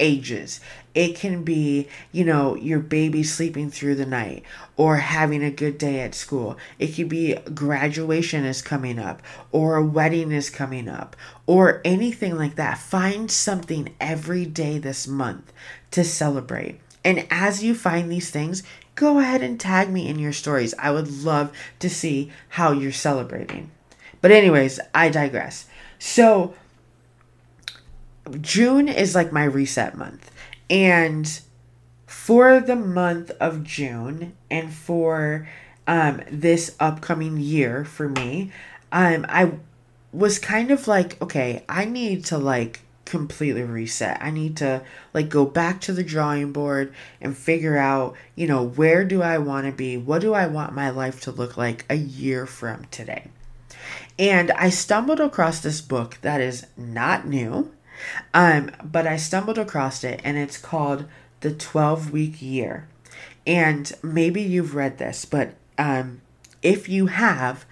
ages. 0.00 0.60
It 0.94 1.16
can 1.16 1.42
be, 1.42 1.88
you 2.12 2.24
know, 2.24 2.56
your 2.56 2.78
baby 2.80 3.22
sleeping 3.22 3.70
through 3.70 3.96
the 3.96 4.06
night 4.06 4.42
or 4.76 4.96
having 4.96 5.42
a 5.42 5.50
good 5.50 5.78
day 5.78 6.00
at 6.00 6.14
school. 6.14 6.56
It 6.78 6.88
could 6.88 7.08
be 7.08 7.34
graduation 7.52 8.44
is 8.44 8.62
coming 8.62 8.98
up 8.98 9.22
or 9.52 9.76
a 9.76 9.84
wedding 9.84 10.32
is 10.32 10.50
coming 10.50 10.88
up 10.88 11.16
or 11.46 11.80
anything 11.84 12.36
like 12.36 12.56
that. 12.56 12.78
Find 12.78 13.30
something 13.30 13.94
every 14.00 14.46
day 14.46 14.78
this 14.78 15.06
month 15.06 15.52
to 15.92 16.04
celebrate. 16.04 16.80
And 17.04 17.26
as 17.30 17.62
you 17.62 17.74
find 17.74 18.10
these 18.10 18.30
things, 18.30 18.62
go 18.94 19.18
ahead 19.18 19.42
and 19.42 19.58
tag 19.58 19.90
me 19.90 20.08
in 20.08 20.18
your 20.18 20.32
stories. 20.32 20.74
I 20.78 20.90
would 20.90 21.22
love 21.22 21.52
to 21.80 21.90
see 21.90 22.30
how 22.50 22.72
you're 22.72 22.92
celebrating. 22.92 23.70
But, 24.20 24.30
anyways, 24.30 24.80
I 24.94 25.08
digress. 25.10 25.66
So, 25.98 26.54
June 28.40 28.88
is 28.88 29.14
like 29.14 29.32
my 29.32 29.44
reset 29.44 29.96
month. 29.96 30.30
And 30.70 31.40
for 32.06 32.60
the 32.60 32.76
month 32.76 33.30
of 33.40 33.64
June 33.64 34.34
and 34.50 34.72
for 34.72 35.46
um, 35.86 36.22
this 36.30 36.74
upcoming 36.80 37.36
year 37.36 37.84
for 37.84 38.08
me, 38.08 38.50
um, 38.92 39.26
I 39.28 39.52
was 40.12 40.38
kind 40.38 40.70
of 40.70 40.88
like, 40.88 41.20
okay, 41.20 41.64
I 41.68 41.84
need 41.84 42.24
to 42.26 42.38
like 42.38 42.83
completely 43.14 43.62
reset. 43.62 44.18
I 44.20 44.32
need 44.32 44.56
to 44.56 44.82
like 45.12 45.28
go 45.28 45.44
back 45.44 45.80
to 45.82 45.92
the 45.92 46.02
drawing 46.02 46.50
board 46.50 46.92
and 47.20 47.36
figure 47.36 47.76
out, 47.76 48.16
you 48.34 48.48
know, 48.48 48.64
where 48.64 49.04
do 49.04 49.22
I 49.22 49.38
want 49.38 49.66
to 49.66 49.72
be? 49.72 49.96
What 49.96 50.20
do 50.20 50.34
I 50.34 50.48
want 50.48 50.74
my 50.74 50.90
life 50.90 51.20
to 51.20 51.30
look 51.30 51.56
like 51.56 51.84
a 51.88 51.94
year 51.94 52.44
from 52.44 52.86
today? 52.86 53.28
And 54.18 54.50
I 54.50 54.68
stumbled 54.68 55.20
across 55.20 55.60
this 55.60 55.80
book 55.80 56.18
that 56.22 56.40
is 56.40 56.66
not 56.76 57.24
new. 57.24 57.70
Um, 58.34 58.72
but 58.82 59.06
I 59.06 59.16
stumbled 59.16 59.58
across 59.58 60.02
it 60.02 60.20
and 60.24 60.36
it's 60.36 60.58
called 60.58 61.04
The 61.38 61.54
12 61.54 62.10
Week 62.10 62.42
Year. 62.42 62.88
And 63.46 63.92
maybe 64.02 64.42
you've 64.42 64.74
read 64.74 64.98
this, 64.98 65.24
but 65.24 65.54
um, 65.78 66.20
if 66.62 66.88
you 66.88 67.06
have, 67.06 67.64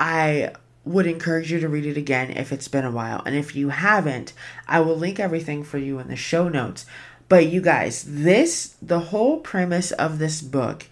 I 0.00 0.54
would 0.84 1.06
encourage 1.06 1.52
you 1.52 1.60
to 1.60 1.68
read 1.68 1.86
it 1.86 1.96
again 1.96 2.30
if 2.30 2.52
it's 2.52 2.68
been 2.68 2.84
a 2.84 2.90
while. 2.90 3.22
And 3.26 3.34
if 3.34 3.54
you 3.54 3.68
haven't, 3.68 4.32
I 4.66 4.80
will 4.80 4.96
link 4.96 5.20
everything 5.20 5.62
for 5.62 5.78
you 5.78 5.98
in 5.98 6.08
the 6.08 6.16
show 6.16 6.48
notes. 6.48 6.86
But 7.28 7.46
you 7.46 7.60
guys, 7.60 8.04
this, 8.06 8.74
the 8.80 9.00
whole 9.00 9.38
premise 9.38 9.92
of 9.92 10.18
this 10.18 10.40
book 10.42 10.86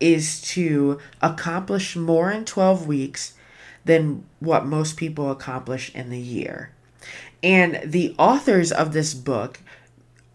is 0.00 0.40
to 0.42 0.98
accomplish 1.22 1.94
more 1.94 2.30
in 2.30 2.44
12 2.44 2.86
weeks 2.86 3.34
than 3.84 4.24
what 4.40 4.66
most 4.66 4.96
people 4.96 5.30
accomplish 5.30 5.94
in 5.94 6.10
the 6.10 6.18
year. 6.18 6.70
And 7.42 7.80
the 7.84 8.14
authors 8.18 8.72
of 8.72 8.92
this 8.92 9.12
book 9.12 9.60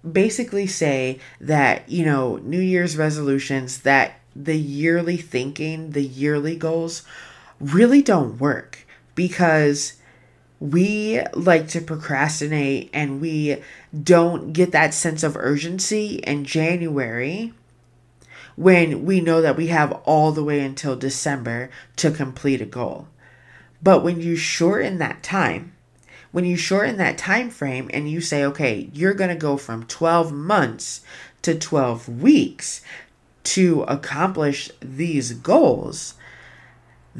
basically 0.10 0.68
say 0.68 1.20
that, 1.42 1.90
you 1.90 2.06
know, 2.06 2.38
New 2.38 2.62
Year's 2.62 2.96
resolutions, 2.96 3.80
that 3.80 4.20
the 4.36 4.58
yearly 4.58 5.18
thinking, 5.18 5.92
the 5.92 6.04
yearly 6.04 6.56
goals 6.56 7.04
really 7.60 8.02
don't 8.02 8.40
work 8.40 8.86
because 9.20 9.96
we 10.62 11.20
like 11.34 11.68
to 11.68 11.82
procrastinate 11.82 12.90
and 12.94 13.20
we 13.20 13.62
don't 14.02 14.54
get 14.54 14.72
that 14.72 14.94
sense 14.94 15.24
of 15.24 15.36
urgency 15.36 16.16
in 16.20 16.46
January 16.46 17.54
when 18.56 19.04
we 19.04 19.20
know 19.20 19.42
that 19.42 19.58
we 19.58 19.68
have 19.68 19.92
all 20.06 20.32
the 20.32 20.44
way 20.44 20.62
until 20.62 20.96
December 20.96 21.70
to 21.98 22.10
complete 22.10 22.62
a 22.62 22.66
goal. 22.66 23.10
But 23.84 24.06
when 24.06 24.22
you 24.22 24.38
shorten 24.38 25.00
that 25.00 25.22
time, 25.22 25.74
when 26.32 26.46
you 26.46 26.56
shorten 26.56 26.96
that 26.96 27.18
time 27.18 27.50
frame 27.50 27.90
and 27.94 28.10
you 28.10 28.22
say, 28.22 28.46
okay, 28.46 28.90
you're 28.94 29.14
going 29.14 29.32
to 29.32 29.36
go 29.36 29.58
from 29.58 29.86
12 29.86 30.32
months 30.32 31.02
to 31.42 31.60
12 31.60 32.22
weeks 32.22 32.82
to 33.44 33.82
accomplish 33.84 34.72
these 34.80 35.34
goals, 35.34 36.14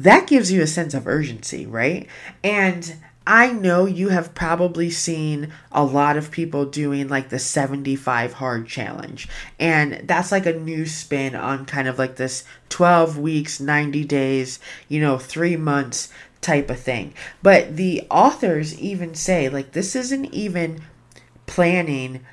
that 0.04 0.26
gives 0.26 0.50
you 0.50 0.62
a 0.62 0.66
sense 0.66 0.94
of 0.94 1.06
urgency, 1.06 1.66
right? 1.66 2.06
And 2.42 2.96
I 3.26 3.52
know 3.52 3.84
you 3.84 4.08
have 4.08 4.34
probably 4.34 4.90
seen 4.90 5.52
a 5.70 5.84
lot 5.84 6.16
of 6.16 6.30
people 6.30 6.64
doing 6.64 7.08
like 7.08 7.28
the 7.28 7.38
75 7.38 8.32
hard 8.34 8.66
challenge. 8.66 9.28
And 9.58 10.02
that's 10.08 10.32
like 10.32 10.46
a 10.46 10.54
new 10.54 10.86
spin 10.86 11.34
on 11.34 11.66
kind 11.66 11.86
of 11.86 11.98
like 11.98 12.16
this 12.16 12.44
12 12.70 13.18
weeks, 13.18 13.60
90 13.60 14.04
days, 14.04 14.58
you 14.88 15.00
know, 15.00 15.18
three 15.18 15.56
months 15.56 16.08
type 16.40 16.70
of 16.70 16.80
thing. 16.80 17.12
But 17.42 17.76
the 17.76 18.06
authors 18.10 18.78
even 18.80 19.14
say, 19.14 19.48
like, 19.48 19.72
this 19.72 19.94
isn't 19.94 20.32
even 20.32 20.80
planning 21.46 22.24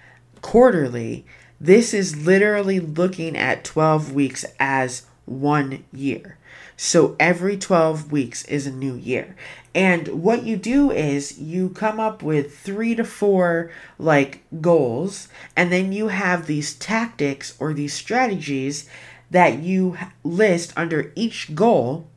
quarterly. 0.42 1.26
This 1.60 1.94
is 1.94 2.26
literally 2.26 2.80
looking 2.80 3.36
at 3.36 3.66
12 3.66 4.14
weeks 4.14 4.46
as 4.60 5.06
one 5.26 5.84
year. 5.92 6.37
So 6.80 7.16
every 7.20 7.58
12 7.58 8.12
weeks 8.12 8.46
is 8.46 8.68
a 8.68 8.72
new 8.72 8.94
year. 8.94 9.36
And 9.74 10.24
what 10.24 10.44
you 10.44 10.58
do 10.58 10.92
is 10.92 11.40
you 11.40 11.70
come 11.70 12.00
up 12.00 12.22
with 12.22 12.58
three 12.58 12.94
to 12.96 13.04
four 13.04 13.72
like 13.98 14.44
goals, 14.62 15.28
and 15.56 15.72
then 15.72 15.92
you 15.92 16.10
have 16.10 16.46
these 16.46 16.76
tactics 16.76 17.56
or 17.60 17.74
these 17.74 17.94
strategies 17.94 18.88
that 19.32 19.60
you 19.60 19.98
list 20.24 20.72
under 20.78 21.12
each 21.16 21.56
goal 21.56 22.08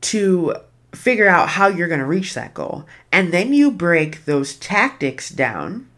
to 0.00 0.54
figure 0.92 1.28
out 1.28 1.50
how 1.50 1.68
you're 1.68 1.88
going 1.88 2.00
to 2.00 2.06
reach 2.06 2.34
that 2.34 2.54
goal. 2.54 2.84
And 3.12 3.32
then 3.32 3.52
you 3.52 3.70
break 3.70 4.24
those 4.24 4.56
tactics 4.56 5.30
down 5.30 5.88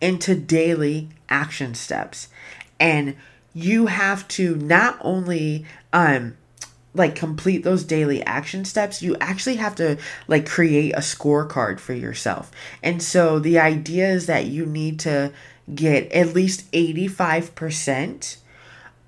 into 0.00 0.34
daily 0.34 1.10
action 1.28 1.74
steps. 1.74 2.28
And 2.80 3.16
you 3.52 3.86
have 3.86 4.26
to 4.28 4.54
not 4.56 4.98
only 5.02 5.66
um 5.92 6.36
like 6.98 7.14
complete 7.14 7.64
those 7.64 7.84
daily 7.84 8.22
action 8.24 8.64
steps, 8.64 9.02
you 9.02 9.16
actually 9.20 9.56
have 9.56 9.74
to 9.76 9.96
like 10.26 10.46
create 10.46 10.92
a 10.92 10.98
scorecard 10.98 11.80
for 11.80 11.94
yourself. 11.94 12.50
And 12.82 13.02
so 13.02 13.38
the 13.38 13.58
idea 13.58 14.08
is 14.08 14.26
that 14.26 14.46
you 14.46 14.66
need 14.66 14.98
to 15.00 15.32
get 15.74 16.10
at 16.12 16.34
least 16.34 16.70
85% 16.72 18.38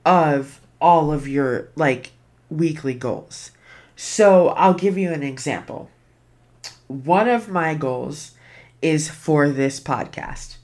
of 0.04 0.61
all 0.80 1.12
of 1.12 1.28
your 1.28 1.68
like 1.76 2.12
weekly 2.49 2.94
goals. 2.94 3.50
So 3.97 4.49
I'll 4.50 4.75
give 4.75 4.97
you 4.97 5.12
an 5.12 5.23
example. 5.23 5.90
One 6.87 7.28
of 7.28 7.49
my 7.49 7.75
goals 7.75 8.32
is 8.80 9.11
for 9.11 9.50
this 9.50 9.78
podcast. 9.78 10.56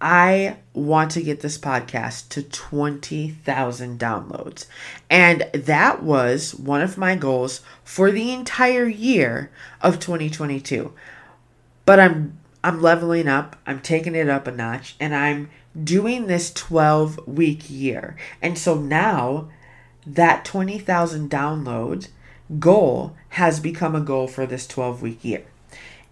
I 0.00 0.56
want 0.72 1.12
to 1.12 1.22
get 1.22 1.40
this 1.40 1.56
podcast 1.56 2.28
to 2.30 2.42
20,000 2.42 3.98
downloads. 3.98 4.66
And 5.08 5.48
that 5.54 6.02
was 6.02 6.54
one 6.54 6.82
of 6.82 6.98
my 6.98 7.16
goals 7.16 7.60
for 7.84 8.10
the 8.10 8.32
entire 8.32 8.86
year 8.86 9.50
of 9.80 10.00
2022. 10.00 10.92
But 11.86 12.00
I'm 12.00 12.38
I'm 12.62 12.80
leveling 12.80 13.28
up, 13.28 13.56
I'm 13.66 13.80
taking 13.80 14.14
it 14.14 14.28
up 14.30 14.46
a 14.46 14.50
notch 14.50 14.96
and 14.98 15.14
I'm 15.14 15.50
doing 15.82 16.26
this 16.26 16.50
12 16.50 17.26
week 17.28 17.68
year. 17.68 18.16
And 18.40 18.56
so 18.56 18.76
now 18.76 19.50
that 20.06 20.46
20,000 20.46 21.30
downloads 21.30 22.08
goal 22.58 23.14
has 23.30 23.60
become 23.60 23.94
a 23.94 24.00
goal 24.00 24.28
for 24.28 24.46
this 24.46 24.66
12 24.66 25.02
week 25.02 25.24
year. 25.24 25.44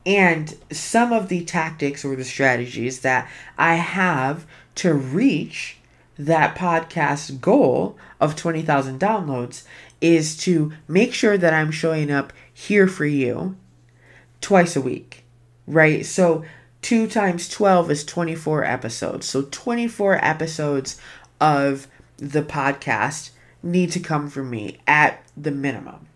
And 0.04 0.56
some 0.70 1.12
of 1.12 1.28
the 1.28 1.44
tactics 1.44 2.04
or 2.04 2.16
the 2.16 2.24
strategies 2.24 3.00
that 3.00 3.30
I 3.56 3.74
have 3.74 4.46
to 4.76 4.94
reach 4.94 5.78
that 6.18 6.56
podcast 6.56 7.40
goal 7.40 7.96
of 8.20 8.36
20,000 8.36 9.00
downloads 9.00 9.64
is 10.00 10.36
to 10.38 10.72
make 10.88 11.14
sure 11.14 11.38
that 11.38 11.54
I'm 11.54 11.70
showing 11.70 12.10
up 12.10 12.32
here 12.52 12.88
for 12.88 13.06
you 13.06 13.56
twice 14.40 14.76
a 14.76 14.80
week, 14.80 15.24
right? 15.66 16.04
So 16.04 16.44
2 16.82 17.06
times 17.06 17.48
12 17.48 17.90
is 17.90 18.04
24 18.04 18.64
episodes. 18.64 19.28
So 19.28 19.42
24 19.42 20.24
episodes 20.24 21.00
of 21.40 21.86
the 22.16 22.42
podcast 22.42 23.30
need 23.62 23.92
to 23.92 24.00
come 24.00 24.28
from 24.28 24.50
me 24.50 24.78
at 24.86 25.22
the 25.36 25.52
minimum. 25.52 26.08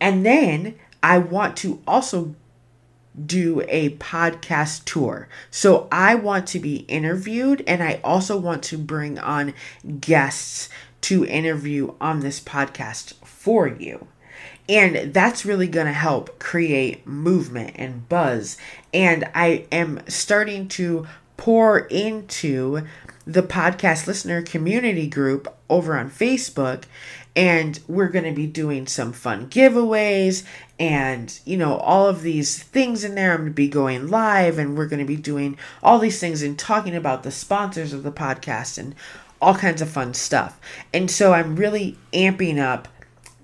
And 0.00 0.24
then 0.24 0.76
I 1.02 1.18
want 1.18 1.56
to 1.58 1.82
also 1.86 2.34
do 3.24 3.62
a 3.68 3.90
podcast 3.96 4.84
tour. 4.84 5.28
So 5.50 5.88
I 5.90 6.14
want 6.14 6.46
to 6.48 6.58
be 6.58 6.78
interviewed 6.88 7.62
and 7.66 7.82
I 7.82 8.00
also 8.04 8.36
want 8.36 8.62
to 8.64 8.78
bring 8.78 9.18
on 9.18 9.54
guests 10.00 10.68
to 11.02 11.24
interview 11.24 11.94
on 12.00 12.20
this 12.20 12.40
podcast 12.40 13.14
for 13.24 13.68
you. 13.68 14.08
And 14.68 15.14
that's 15.14 15.44
really 15.44 15.68
going 15.68 15.86
to 15.86 15.92
help 15.92 16.38
create 16.38 17.06
movement 17.06 17.72
and 17.76 18.08
buzz. 18.08 18.56
And 18.92 19.28
I 19.34 19.66
am 19.70 20.00
starting 20.08 20.68
to 20.68 21.06
pour 21.36 21.78
into 21.78 22.82
the 23.26 23.42
podcast 23.42 24.06
listener 24.06 24.42
community 24.42 25.06
group 25.06 25.52
over 25.68 25.96
on 25.96 26.10
Facebook. 26.10 26.84
And 27.36 27.78
we're 27.86 28.08
going 28.08 28.24
to 28.24 28.32
be 28.32 28.46
doing 28.46 28.86
some 28.86 29.12
fun 29.12 29.48
giveaways 29.48 30.44
and, 30.78 31.38
you 31.44 31.56
know, 31.56 31.76
all 31.76 32.08
of 32.08 32.22
these 32.22 32.62
things 32.62 33.04
in 33.04 33.14
there. 33.14 33.32
I'm 33.32 33.40
going 33.40 33.50
to 33.50 33.54
be 33.54 33.68
going 33.68 34.08
live 34.08 34.58
and 34.58 34.76
we're 34.76 34.86
going 34.86 35.00
to 35.00 35.04
be 35.04 35.16
doing 35.16 35.58
all 35.82 35.98
these 35.98 36.18
things 36.18 36.42
and 36.42 36.58
talking 36.58 36.96
about 36.96 37.22
the 37.22 37.30
sponsors 37.30 37.92
of 37.92 38.02
the 38.02 38.10
podcast 38.10 38.78
and 38.78 38.94
all 39.40 39.54
kinds 39.54 39.82
of 39.82 39.90
fun 39.90 40.14
stuff. 40.14 40.58
And 40.94 41.10
so 41.10 41.34
I'm 41.34 41.56
really 41.56 41.98
amping 42.12 42.58
up 42.58 42.88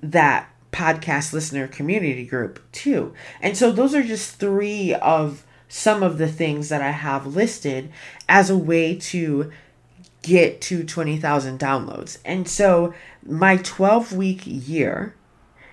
that 0.03 0.49
podcast 0.73 1.33
listener 1.33 1.69
community 1.69 2.25
group 2.25 2.61
too. 2.73 3.13
And 3.41 3.57
so 3.57 3.71
those 3.71 3.95
are 3.95 4.03
just 4.03 4.37
three 4.37 4.95
of 4.95 5.45
some 5.69 6.03
of 6.03 6.19
the 6.19 6.29
things 6.29 6.69
that 6.71 6.83
I 6.83 6.91
have 6.91 7.35
listed 7.35 7.91
as 8.29 8.51
a 8.51 8.57
way 8.57 8.97
to 8.97 9.53
get 10.23 10.61
to 10.63 10.85
20,000 10.85 11.59
downloads. 11.59 12.19
And 12.25 12.49
so 12.49 12.95
my 13.25 13.57
12 13.57 14.12
week 14.12 14.43
year 14.45 15.14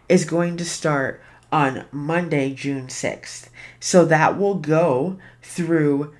is 0.08 0.26
going 0.26 0.58
to 0.58 0.66
start 0.66 1.22
on 1.52 1.86
Monday, 1.92 2.54
June 2.54 2.88
6th. 2.88 3.50
So 3.80 4.06
that 4.06 4.38
will 4.38 4.56
go 4.56 5.18
through 5.42 6.14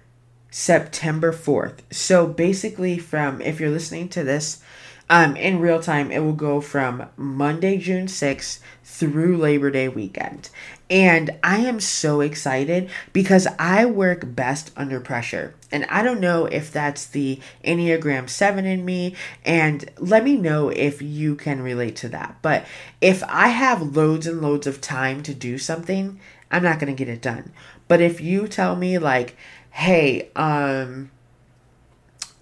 September 0.50 1.32
4th. 1.32 1.80
So 1.92 2.26
basically, 2.26 2.98
from 2.98 3.42
if 3.42 3.60
you're 3.60 3.70
listening 3.70 4.10
to 4.10 4.24
this 4.24 4.62
um, 5.10 5.36
in 5.36 5.60
real 5.60 5.82
time, 5.82 6.12
it 6.12 6.20
will 6.20 6.34
go 6.34 6.62
from 6.62 7.08
Monday, 7.16 7.78
June 7.78 8.08
6th 8.08 8.60
through 8.84 9.38
Labor 9.38 9.72
Day 9.72 9.88
weekend. 9.88 10.50
And 10.90 11.38
I 11.44 11.60
am 11.60 11.80
so 11.80 12.22
excited 12.22 12.90
because 13.14 13.48
I 13.60 13.86
work 13.86 14.36
best 14.36 14.72
under 14.76 15.00
pressure. 15.00 15.54
And 15.72 15.86
I 15.86 16.02
don't 16.02 16.20
know 16.20 16.46
if 16.46 16.72
that's 16.72 17.06
the 17.06 17.40
Enneagram 17.64 18.28
7 18.28 18.66
in 18.66 18.84
me. 18.84 19.16
And 19.46 19.90
let 20.00 20.24
me 20.24 20.36
know 20.36 20.70
if 20.70 21.02
you 21.02 21.36
can 21.36 21.62
relate 21.62 21.96
to 21.98 22.10
that. 22.10 22.38
But 22.42 22.66
if 23.02 23.24
I 23.28 23.50
have 23.50 23.96
loads 23.96 24.26
and 24.26 24.42
loads 24.42 24.66
of 24.66 24.82
time 24.82 25.22
to 25.24 25.34
do 25.34 25.60
something, 25.60 26.20
I'm 26.50 26.64
not 26.64 26.80
going 26.80 26.94
to 26.94 26.98
get 26.98 27.14
it 27.14 27.22
done. 27.22 27.52
But 27.88 28.02
if 28.02 28.20
you 28.20 28.48
tell 28.48 28.76
me, 28.76 28.98
like, 28.98 29.36
hey, 29.72 30.30
um, 30.36 31.12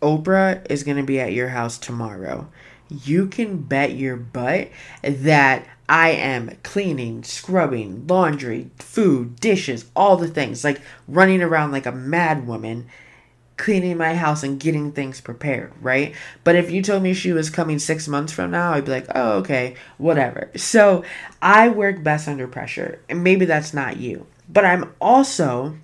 Oprah 0.01 0.65
is 0.69 0.83
going 0.83 0.97
to 0.97 1.03
be 1.03 1.19
at 1.19 1.33
your 1.33 1.49
house 1.49 1.77
tomorrow, 1.77 2.47
you 2.89 3.27
can 3.27 3.57
bet 3.57 3.95
your 3.95 4.15
butt 4.15 4.69
that 5.01 5.67
I 5.89 6.09
am 6.09 6.57
cleaning, 6.63 7.23
scrubbing, 7.23 8.07
laundry, 8.07 8.69
food, 8.77 9.39
dishes, 9.39 9.85
all 9.95 10.17
the 10.17 10.27
things, 10.27 10.63
like 10.63 10.81
running 11.07 11.41
around 11.41 11.71
like 11.71 11.85
a 11.85 11.91
mad 11.91 12.45
woman, 12.45 12.87
cleaning 13.55 13.97
my 13.97 14.13
house 14.13 14.43
and 14.43 14.59
getting 14.59 14.91
things 14.91 15.21
prepared, 15.21 15.73
right? 15.81 16.13
But 16.43 16.55
if 16.55 16.69
you 16.69 16.81
told 16.81 17.03
me 17.03 17.13
she 17.13 17.31
was 17.31 17.49
coming 17.49 17.79
six 17.79 18.07
months 18.07 18.33
from 18.33 18.51
now, 18.51 18.73
I'd 18.73 18.85
be 18.85 18.91
like, 18.91 19.07
oh, 19.15 19.37
okay, 19.39 19.75
whatever. 19.97 20.51
So 20.55 21.03
I 21.41 21.69
work 21.69 22.03
best 22.03 22.27
under 22.27 22.47
pressure, 22.47 23.01
and 23.09 23.23
maybe 23.23 23.45
that's 23.45 23.73
not 23.73 23.97
you. 23.97 24.27
But 24.49 24.65
I'm 24.65 24.93
also 25.01 25.77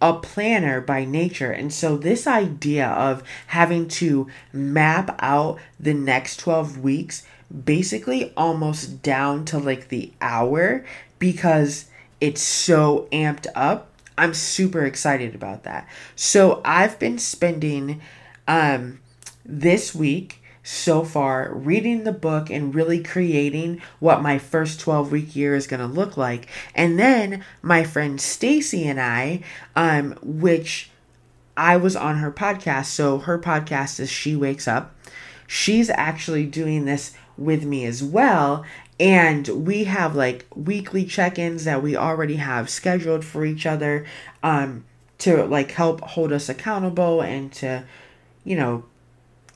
a 0.00 0.14
planner 0.14 0.80
by 0.80 1.04
nature. 1.04 1.50
And 1.50 1.72
so, 1.72 1.96
this 1.96 2.26
idea 2.26 2.86
of 2.86 3.22
having 3.48 3.88
to 3.88 4.28
map 4.52 5.16
out 5.18 5.58
the 5.80 5.94
next 5.94 6.38
12 6.38 6.78
weeks 6.78 7.24
basically 7.64 8.32
almost 8.36 9.02
down 9.02 9.44
to 9.46 9.58
like 9.58 9.88
the 9.88 10.12
hour 10.20 10.84
because 11.18 11.86
it's 12.20 12.42
so 12.42 13.08
amped 13.12 13.46
up. 13.54 13.92
I'm 14.16 14.34
super 14.34 14.84
excited 14.84 15.34
about 15.34 15.62
that. 15.64 15.88
So 16.16 16.60
I've 16.64 16.98
been 16.98 17.18
spending 17.18 18.00
um 18.46 19.00
this 19.44 19.94
week 19.94 20.42
so 20.62 21.02
far 21.02 21.50
reading 21.54 22.04
the 22.04 22.12
book 22.12 22.50
and 22.50 22.74
really 22.74 23.02
creating 23.02 23.80
what 24.00 24.20
my 24.20 24.38
first 24.38 24.80
12 24.80 25.10
week 25.10 25.34
year 25.34 25.54
is 25.54 25.66
going 25.66 25.80
to 25.80 25.86
look 25.86 26.18
like. 26.18 26.46
And 26.74 26.98
then 26.98 27.42
my 27.62 27.84
friend 27.84 28.20
Stacy 28.20 28.86
and 28.86 29.00
I 29.00 29.42
um 29.76 30.18
which 30.22 30.90
I 31.56 31.76
was 31.76 31.96
on 31.96 32.18
her 32.18 32.30
podcast. 32.30 32.86
So 32.86 33.18
her 33.18 33.38
podcast 33.38 33.98
is 33.98 34.10
She 34.10 34.36
Wakes 34.36 34.68
Up. 34.68 34.94
She's 35.46 35.88
actually 35.90 36.44
doing 36.44 36.84
this 36.84 37.14
with 37.38 37.64
me 37.64 37.84
as 37.86 38.02
well. 38.02 38.64
And 39.00 39.46
we 39.48 39.84
have 39.84 40.16
like 40.16 40.46
weekly 40.54 41.04
check 41.04 41.38
ins 41.38 41.64
that 41.64 41.82
we 41.82 41.96
already 41.96 42.36
have 42.36 42.68
scheduled 42.68 43.24
for 43.24 43.44
each 43.44 43.64
other 43.64 44.04
um, 44.42 44.84
to 45.18 45.44
like 45.44 45.70
help 45.72 46.00
hold 46.00 46.32
us 46.32 46.48
accountable 46.48 47.22
and 47.22 47.52
to, 47.54 47.84
you 48.44 48.56
know, 48.56 48.84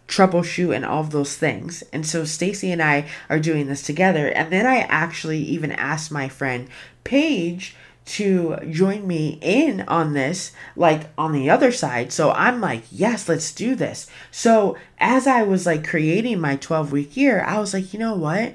troubleshoot 0.07 0.75
and 0.75 0.85
all 0.85 1.01
of 1.01 1.11
those 1.11 1.37
things. 1.37 1.83
And 1.93 2.07
so 2.07 2.25
Stacy 2.25 2.71
and 2.71 2.83
I 2.83 3.09
are 3.29 3.41
doing 3.41 3.67
this 3.67 3.83
together. 3.83 4.29
And 4.29 4.53
then 4.53 4.67
I 4.67 4.81
actually 4.81 5.39
even 5.39 5.73
asked 5.73 6.13
my 6.13 6.29
friend 6.29 6.69
Paige 7.03 7.75
to 8.05 8.57
join 8.71 9.07
me 9.07 9.39
in 9.41 9.83
on 9.83 10.13
this, 10.13 10.53
like 10.75 11.11
on 11.17 11.33
the 11.33 11.49
other 11.49 11.71
side. 11.71 12.13
So 12.13 12.33
I'm 12.33 12.61
like, 12.61 12.83
yes, 12.91 13.29
let's 13.29 13.53
do 13.53 13.75
this. 13.75 14.09
So 14.31 14.77
as 14.99 15.27
I 15.27 15.43
was 15.43 15.67
like 15.67 15.87
creating 15.87 16.41
my 16.41 16.57
12 16.57 16.93
week 16.93 17.17
year, 17.17 17.45
I 17.45 17.59
was 17.59 17.73
like, 17.73 17.93
you 17.93 17.99
know 17.99 18.15
what? 18.15 18.55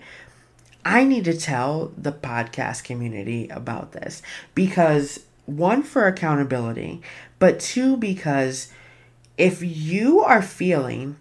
I 0.83 1.03
need 1.03 1.25
to 1.25 1.37
tell 1.37 1.91
the 1.97 2.11
podcast 2.11 2.83
community 2.83 3.49
about 3.49 3.91
this 3.91 4.21
because 4.55 5.25
one, 5.45 5.81
for 5.81 6.07
accountability, 6.07 7.01
but 7.39 7.59
two, 7.59 7.97
because 7.97 8.71
if 9.37 9.61
you 9.63 10.19
are 10.21 10.41
feeling 10.41 11.17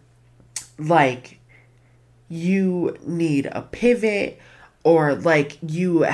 like 0.78 1.38
you 2.28 2.96
need 3.04 3.46
a 3.46 3.62
pivot 3.62 4.40
or 4.82 5.14
like 5.14 5.58
you 5.62 6.04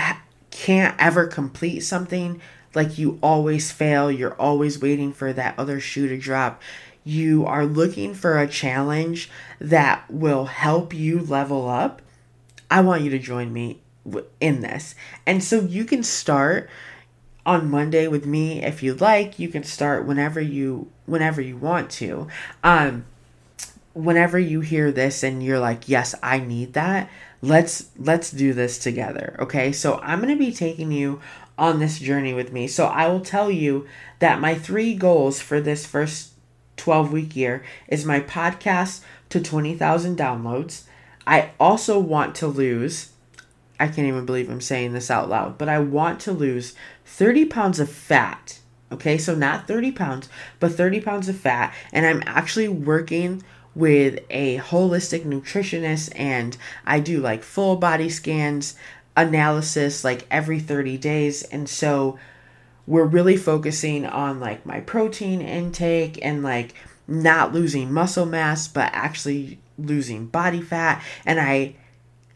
can't 0.53 0.95
ever 1.01 1.27
complete 1.27 1.81
something, 1.81 2.41
like 2.75 2.97
you 2.97 3.19
always 3.21 3.73
fail, 3.73 4.13
you're 4.13 4.41
always 4.41 4.81
waiting 4.81 5.13
for 5.13 5.33
that 5.33 5.59
other 5.59 5.81
shoe 5.81 6.07
to 6.09 6.17
drop. 6.17 6.63
You 7.03 7.45
are 7.47 7.67
looking 7.67 8.15
for 8.15 8.39
a 8.39 8.47
challenge 8.47 9.29
that 9.59 10.09
will 10.09 10.45
help 10.45 10.95
you 10.95 11.21
level 11.21 11.69
up. 11.69 12.01
I 12.71 12.81
want 12.83 13.03
you 13.03 13.11
to 13.11 13.19
join 13.19 13.53
me 13.53 13.81
in 14.41 14.61
this. 14.61 14.95
And 15.27 15.43
so 15.43 15.61
you 15.61 15.85
can 15.85 16.05
start 16.05 16.71
on 17.45 17.71
Monday 17.71 18.07
with 18.07 18.25
me 18.25 18.63
if 18.63 18.83
you 18.83 18.95
like. 18.95 19.39
You 19.39 19.49
can 19.49 19.65
start 19.65 20.07
whenever 20.07 20.41
you 20.41 20.89
whenever 21.07 21.41
you 21.41 21.57
want 21.57 21.91
to. 21.91 22.29
Um 22.63 23.05
whenever 23.95 24.39
you 24.39 24.61
hear 24.61 24.91
this 24.91 25.23
and 25.23 25.43
you're 25.43 25.59
like, 25.59 25.89
"Yes, 25.89 26.15
I 26.23 26.39
need 26.39 26.73
that." 26.75 27.11
Let's 27.43 27.91
let's 27.99 28.31
do 28.31 28.53
this 28.55 28.79
together 28.79 29.37
okay? 29.39 29.73
So 29.73 29.99
i'm 30.03 30.21
going 30.21 30.33
to 30.33 30.39
be 30.39 30.53
taking 30.53 30.93
you 30.93 31.21
on 31.59 31.79
this 31.79 31.99
journey 31.99 32.33
with 32.33 32.53
me. 32.53 32.67
So 32.67 32.87
i 32.87 33.09
will 33.09 33.21
tell 33.21 33.51
you 33.51 33.87
that 34.21 34.41
my 34.41 34.55
three 34.55 34.95
goals 34.95 35.41
for 35.41 35.61
this 35.61 35.85
first 35.85 36.33
12 36.77 37.13
week 37.13 37.37
year 37.37 37.63
is 37.89 38.07
my 38.07 38.21
podcast 38.21 39.03
to 39.29 39.41
20,000 39.41 40.17
downloads. 40.17 40.85
I 41.27 41.51
also 41.61 41.99
want 41.99 42.35
to 42.37 42.47
lose 42.47 43.11
i 43.81 43.87
can't 43.87 44.07
even 44.07 44.25
believe 44.25 44.49
i'm 44.49 44.61
saying 44.61 44.93
this 44.93 45.11
out 45.11 45.29
loud 45.29 45.59
but 45.59 45.69
i 45.69 45.79
want 45.79 46.21
to 46.21 46.33
lose 46.33 46.75
30 47.05 47.47
pounds 47.47 47.81
of 47.81 47.91
fat 47.91 48.59
okay? 48.93 49.17
So 49.17 49.35
not 49.35 49.67
30 49.67 49.93
pounds 49.93 50.29
but 50.61 50.73
30 50.73 51.01
pounds 51.01 51.29
of 51.29 51.37
fat 51.37 51.75
and 51.93 52.07
i'm 52.07 52.23
actually 52.27 52.69
working 52.69 53.43
with 53.75 54.21
a 54.31 54.59
holistic 54.59 55.25
nutritionist 55.25 56.13
and 56.17 56.57
I 56.85 57.01
do 57.01 57.21
like 57.21 57.43
full 57.43 57.77
body 57.77 58.09
scans 58.09 58.75
analysis 59.17 60.05
like 60.05 60.27
every 60.31 60.61
30 60.61 60.99
days. 60.99 61.43
And 61.43 61.69
so 61.69 62.19
we're 62.87 63.05
really 63.05 63.37
focusing 63.37 64.07
on 64.07 64.41
like 64.41 64.67
my 64.67 64.81
protein 64.81 65.41
intake 65.41 66.19
and 66.23 66.43
like 66.43 66.75
not 67.07 67.53
losing 67.53 67.93
muscle 67.93 68.27
mass 68.27 68.69
but 68.69 68.91
actually 68.93 69.59
losing 69.79 70.27
body 70.27 70.61
fat. 70.61 71.03
And 71.25 71.41
I 71.41 71.77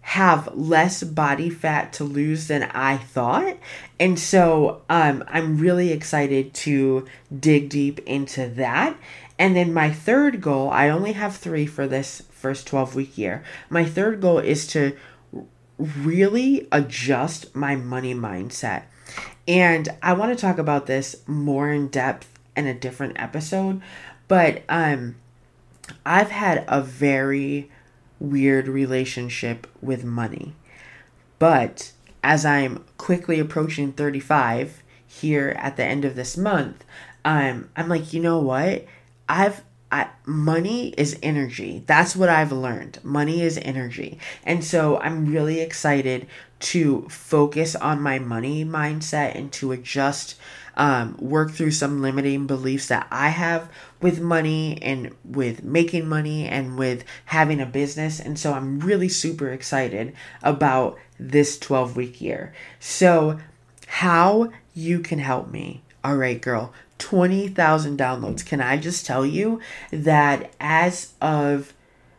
have 0.00 0.54
less 0.54 1.02
body 1.02 1.50
fat 1.50 1.92
to 1.92 2.04
lose 2.04 2.46
than 2.46 2.62
I 2.62 2.96
thought. 2.96 3.56
And 3.98 4.16
so 4.16 4.82
um, 4.88 5.24
I'm 5.26 5.58
really 5.58 5.90
excited 5.90 6.54
to 6.54 7.06
dig 7.36 7.68
deep 7.68 7.98
into 8.06 8.48
that 8.50 8.96
and 9.38 9.56
then 9.56 9.72
my 9.72 9.90
third 9.90 10.40
goal, 10.40 10.70
I 10.70 10.88
only 10.88 11.12
have 11.12 11.36
three 11.36 11.66
for 11.66 11.86
this 11.86 12.22
first 12.30 12.66
12 12.66 12.94
week 12.94 13.18
year. 13.18 13.44
My 13.68 13.84
third 13.84 14.20
goal 14.20 14.38
is 14.38 14.66
to 14.68 14.96
really 15.78 16.66
adjust 16.72 17.54
my 17.54 17.76
money 17.76 18.14
mindset. 18.14 18.84
And 19.46 19.88
I 20.02 20.14
want 20.14 20.36
to 20.36 20.40
talk 20.40 20.58
about 20.58 20.86
this 20.86 21.16
more 21.26 21.70
in 21.70 21.88
depth 21.88 22.38
in 22.56 22.66
a 22.66 22.74
different 22.74 23.20
episode, 23.20 23.82
but 24.28 24.62
um 24.68 25.16
I've 26.04 26.30
had 26.30 26.64
a 26.66 26.80
very 26.80 27.70
weird 28.18 28.66
relationship 28.68 29.66
with 29.80 30.04
money. 30.04 30.54
But 31.38 31.92
as 32.24 32.44
I'm 32.44 32.84
quickly 32.98 33.38
approaching 33.38 33.92
35 33.92 34.82
here 35.06 35.54
at 35.58 35.76
the 35.76 35.84
end 35.84 36.04
of 36.04 36.16
this 36.16 36.36
month, 36.36 36.84
um, 37.24 37.68
I'm 37.76 37.88
like, 37.88 38.12
you 38.12 38.20
know 38.20 38.38
what? 38.38 38.86
I've 39.28 39.62
I, 39.90 40.08
money 40.24 40.88
is 40.98 41.16
energy. 41.22 41.84
That's 41.86 42.16
what 42.16 42.28
I've 42.28 42.50
learned. 42.50 42.98
Money 43.04 43.40
is 43.42 43.56
energy. 43.58 44.18
And 44.42 44.64
so 44.64 44.98
I'm 44.98 45.26
really 45.26 45.60
excited 45.60 46.26
to 46.58 47.06
focus 47.08 47.76
on 47.76 48.00
my 48.00 48.18
money 48.18 48.64
mindset 48.64 49.36
and 49.36 49.52
to 49.52 49.70
adjust, 49.70 50.34
um, 50.76 51.16
work 51.18 51.52
through 51.52 51.70
some 51.70 52.02
limiting 52.02 52.46
beliefs 52.46 52.88
that 52.88 53.06
I 53.10 53.28
have 53.28 53.70
with 54.02 54.20
money 54.20 54.78
and 54.82 55.14
with 55.24 55.62
making 55.62 56.08
money 56.08 56.46
and 56.46 56.76
with 56.76 57.04
having 57.26 57.60
a 57.60 57.66
business. 57.66 58.18
And 58.18 58.38
so 58.38 58.54
I'm 58.54 58.80
really 58.80 59.08
super 59.08 59.50
excited 59.50 60.14
about 60.42 60.98
this 61.18 61.58
12 61.58 61.96
week 61.96 62.20
year. 62.20 62.52
So, 62.80 63.38
how 63.86 64.50
you 64.74 64.98
can 64.98 65.20
help 65.20 65.50
me. 65.50 65.82
All 66.02 66.16
right, 66.16 66.40
girl. 66.40 66.72
20,000 66.98 67.98
downloads. 67.98 68.44
Can 68.44 68.60
I 68.60 68.76
just 68.76 69.06
tell 69.06 69.24
you 69.24 69.60
that 69.90 70.52
as 70.60 71.12
of 71.20 71.74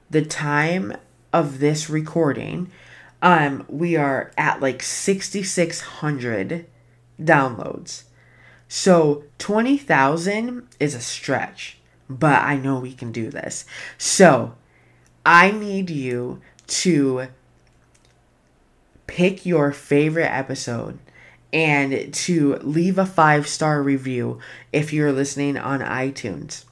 the 0.10 0.24
time 0.24 0.96
of 1.34 1.60
this 1.60 1.90
recording, 1.90 2.72
um 3.22 3.66
we 3.68 3.96
are 3.96 4.32
at 4.38 4.62
like 4.62 4.84
6600 4.84 6.66
downloads. 7.20 8.04
So 8.68 9.24
20,000 9.40 10.68
is 10.80 10.94
a 10.94 11.00
stretch, 11.00 11.80
but 12.10 12.42
I 12.42 12.58
know 12.58 12.80
we 12.80 12.94
can 12.94 13.12
do 13.12 13.30
this. 13.30 13.66
So, 13.98 14.56
I 15.26 15.52
need 15.52 15.90
you 15.90 16.42
to 16.68 17.28
pick 19.08 19.46
your 19.46 19.72
favorite 19.72 20.32
episode 20.32 21.00
and 21.58 22.14
to 22.14 22.56
leave 22.58 23.00
a 23.00 23.06
five 23.06 23.48
star 23.48 23.82
review 23.82 24.38
if 24.72 24.94
you're 24.94 25.12
listening 25.12 25.58
on 25.58 25.80
iTunes. 25.80 26.66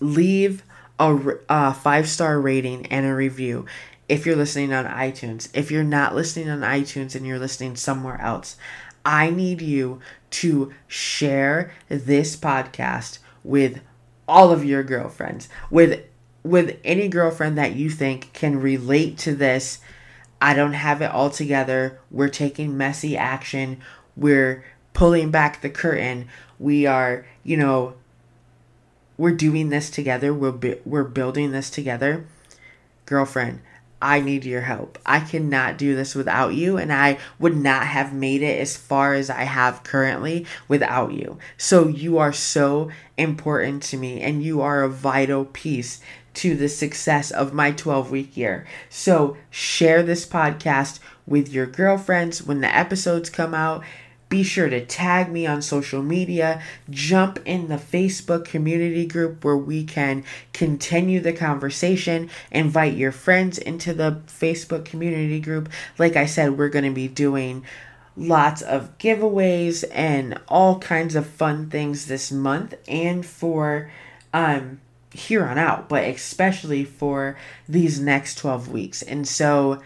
Leave 0.00 0.64
a, 0.98 1.16
a 1.48 1.72
five 1.72 2.08
star 2.08 2.40
rating 2.40 2.86
and 2.86 3.06
a 3.06 3.14
review 3.14 3.66
if 4.08 4.26
you're 4.26 4.34
listening 4.34 4.72
on 4.72 4.84
iTunes. 4.84 5.48
If 5.54 5.70
you're 5.70 5.84
not 5.84 6.16
listening 6.16 6.50
on 6.50 6.62
iTunes 6.62 7.14
and 7.14 7.24
you're 7.24 7.38
listening 7.38 7.76
somewhere 7.76 8.20
else, 8.20 8.56
I 9.04 9.30
need 9.30 9.62
you 9.62 10.00
to 10.30 10.72
share 10.88 11.72
this 11.88 12.34
podcast 12.34 13.20
with 13.44 13.80
all 14.26 14.50
of 14.50 14.64
your 14.64 14.82
girlfriends, 14.82 15.48
with 15.70 16.04
with 16.42 16.80
any 16.82 17.06
girlfriend 17.06 17.56
that 17.58 17.76
you 17.76 17.88
think 17.88 18.32
can 18.32 18.60
relate 18.60 19.18
to 19.18 19.36
this 19.36 19.78
I 20.40 20.54
don't 20.54 20.72
have 20.72 21.02
it 21.02 21.10
all 21.10 21.30
together. 21.30 22.00
We're 22.10 22.28
taking 22.28 22.76
messy 22.76 23.16
action. 23.16 23.80
We're 24.20 24.62
pulling 24.92 25.32
back 25.32 25.60
the 25.60 25.70
curtain. 25.70 26.28
We 26.60 26.86
are, 26.86 27.26
you 27.42 27.56
know, 27.56 27.94
we're 29.16 29.32
doing 29.32 29.70
this 29.70 29.90
together. 29.90 30.32
We're 30.32 30.78
we're 30.84 31.04
building 31.04 31.50
this 31.50 31.70
together. 31.70 32.26
Girlfriend, 33.06 33.60
I 34.02 34.20
need 34.20 34.44
your 34.44 34.62
help. 34.62 34.98
I 35.04 35.20
cannot 35.20 35.76
do 35.76 35.94
this 35.94 36.14
without 36.14 36.54
you, 36.54 36.78
and 36.78 36.92
I 36.92 37.18
would 37.38 37.56
not 37.56 37.86
have 37.86 38.14
made 38.14 38.42
it 38.42 38.58
as 38.58 38.76
far 38.76 39.12
as 39.14 39.28
I 39.28 39.42
have 39.42 39.82
currently 39.82 40.46
without 40.68 41.12
you. 41.12 41.38
So, 41.58 41.88
you 41.88 42.16
are 42.18 42.32
so 42.32 42.90
important 43.18 43.82
to 43.84 43.98
me, 43.98 44.20
and 44.22 44.42
you 44.42 44.62
are 44.62 44.82
a 44.82 44.88
vital 44.88 45.44
piece 45.44 46.00
to 46.32 46.54
the 46.54 46.68
success 46.68 47.30
of 47.30 47.52
my 47.52 47.72
12 47.72 48.10
week 48.10 48.36
year. 48.36 48.66
So, 48.88 49.36
share 49.50 50.02
this 50.02 50.24
podcast 50.24 50.98
with 51.26 51.52
your 51.52 51.66
girlfriends 51.66 52.42
when 52.42 52.60
the 52.60 52.74
episodes 52.74 53.28
come 53.28 53.54
out. 53.54 53.84
Be 54.30 54.44
sure 54.44 54.70
to 54.70 54.86
tag 54.86 55.30
me 55.30 55.46
on 55.46 55.60
social 55.60 56.02
media. 56.02 56.62
Jump 56.88 57.40
in 57.44 57.68
the 57.68 57.76
Facebook 57.76 58.44
community 58.44 59.04
group 59.04 59.44
where 59.44 59.56
we 59.56 59.84
can 59.84 60.24
continue 60.52 61.20
the 61.20 61.32
conversation. 61.32 62.30
Invite 62.50 62.94
your 62.94 63.12
friends 63.12 63.58
into 63.58 63.92
the 63.92 64.22
Facebook 64.26 64.84
community 64.84 65.40
group. 65.40 65.68
Like 65.98 66.14
I 66.14 66.26
said, 66.26 66.56
we're 66.56 66.68
going 66.68 66.84
to 66.84 66.92
be 66.92 67.08
doing 67.08 67.64
lots 68.16 68.62
of 68.62 68.96
giveaways 68.98 69.84
and 69.92 70.38
all 70.46 70.78
kinds 70.78 71.16
of 71.16 71.26
fun 71.26 71.68
things 71.68 72.06
this 72.06 72.30
month 72.30 72.74
and 72.86 73.24
for 73.24 73.90
um 74.32 74.80
here 75.12 75.44
on 75.44 75.58
out, 75.58 75.88
but 75.88 76.04
especially 76.04 76.84
for 76.84 77.36
these 77.68 77.98
next 77.98 78.36
12 78.38 78.70
weeks. 78.70 79.02
And 79.02 79.26
so 79.26 79.82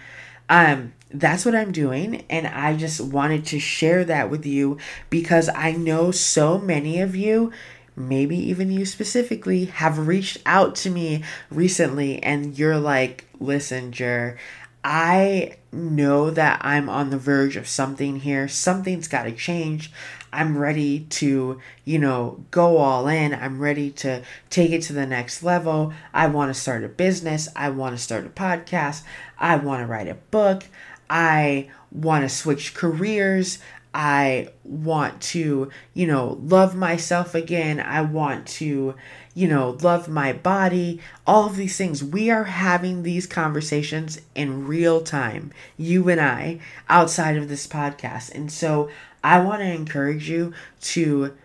um 0.51 0.93
that's 1.15 1.45
what 1.45 1.55
I'm 1.55 1.73
doing 1.73 2.25
and 2.29 2.47
I 2.47 2.77
just 2.77 3.01
wanted 3.01 3.47
to 3.47 3.61
share 3.61 4.05
that 4.05 4.31
with 4.31 4.45
you 4.45 4.79
because 5.11 5.49
I 5.49 5.73
know 5.73 6.11
so 6.11 6.59
many 6.59 7.01
of 7.01 7.15
you 7.15 7.53
maybe 7.97 8.37
even 8.37 8.73
you 8.73 8.85
specifically 8.85 9.67
have 9.67 10.09
reached 10.09 10.39
out 10.45 10.75
to 10.75 10.91
me 10.91 11.23
recently 11.51 12.21
and 12.23 12.59
you're 12.59 12.79
like, 12.79 13.25
"Listen, 13.39 13.93
Jer, 13.93 14.37
I 14.83 15.57
know 15.73 16.31
that 16.31 16.61
I'm 16.63 16.89
on 16.89 17.11
the 17.11 17.19
verge 17.19 17.57
of 17.57 17.67
something 17.67 18.21
here. 18.21 18.49
Something's 18.49 19.09
got 19.09 19.25
to 19.25 19.33
change. 19.33 19.91
I'm 20.33 20.59
ready 20.59 21.01
to, 21.11 21.61
you 21.85 21.99
know, 21.99 22.45
go 22.51 22.77
all 22.77 23.07
in. 23.09 23.33
I'm 23.35 23.61
ready 23.61 23.91
to 23.93 24.23
take 24.51 24.73
it 24.73 24.83
to 24.83 24.93
the 24.93 25.07
next 25.07 25.43
level. 25.43 25.93
I 26.13 26.27
want 26.27 26.53
to 26.53 26.61
start 26.61 26.85
a 26.85 26.89
business. 26.89 27.49
I 27.55 27.71
want 27.71 27.97
to 27.97 28.03
start 28.03 28.27
a 28.27 28.31
podcast. 28.31 29.05
I 29.39 29.57
want 29.57 29.83
to 29.83 29.87
write 29.87 30.09
a 30.09 30.15
book. 30.15 30.65
I 31.15 31.71
want 31.93 32.25
to 32.25 32.29
switch 32.29 32.75
careers. 32.75 33.61
I 33.95 34.49
want 34.65 35.21
to, 35.23 35.71
you 35.95 36.07
know, 36.09 36.41
love 36.43 36.75
myself 36.75 37.37
again. 37.37 37.79
I 37.79 38.01
want 38.03 38.49
to, 38.49 38.97
you 39.33 39.49
know, 39.49 39.79
love 39.81 40.09
my 40.09 40.33
body. 40.33 41.01
All 41.25 41.47
of 41.47 41.55
these 41.55 41.77
things. 41.77 42.03
We 42.03 42.31
are 42.31 42.43
having 42.43 43.05
these 43.05 43.29
conversations 43.29 44.21
in 44.35 44.67
real 44.67 45.03
time, 45.03 45.53
you 45.77 46.09
and 46.09 46.21
I, 46.21 46.59
outside 46.89 47.37
of 47.37 47.49
this 47.49 47.69
podcast. 47.69 48.35
And 48.35 48.51
so 48.51 48.91
I 49.23 49.39
want 49.39 49.61
to 49.61 49.73
encourage 49.73 50.29
you 50.29 50.53
to 50.81 51.37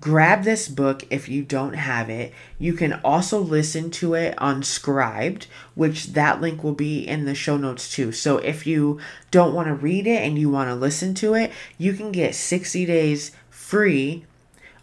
grab 0.00 0.44
this 0.44 0.68
book 0.68 1.04
if 1.10 1.28
you 1.28 1.42
don't 1.42 1.74
have 1.74 2.08
it. 2.08 2.32
You 2.58 2.72
can 2.72 2.94
also 3.04 3.38
listen 3.38 3.90
to 3.92 4.14
it 4.14 4.34
on 4.38 4.62
Scribd, 4.62 5.46
which 5.74 6.14
that 6.14 6.40
link 6.40 6.64
will 6.64 6.74
be 6.74 7.06
in 7.06 7.26
the 7.26 7.34
show 7.34 7.56
notes 7.56 7.92
too. 7.92 8.10
So 8.12 8.38
if 8.38 8.66
you 8.66 8.98
don't 9.30 9.54
want 9.54 9.68
to 9.68 9.74
read 9.74 10.06
it 10.06 10.22
and 10.22 10.38
you 10.38 10.48
want 10.48 10.68
to 10.68 10.74
listen 10.74 11.14
to 11.16 11.34
it, 11.34 11.52
you 11.76 11.92
can 11.92 12.12
get 12.12 12.34
60 12.34 12.86
days 12.86 13.32
free 13.50 14.24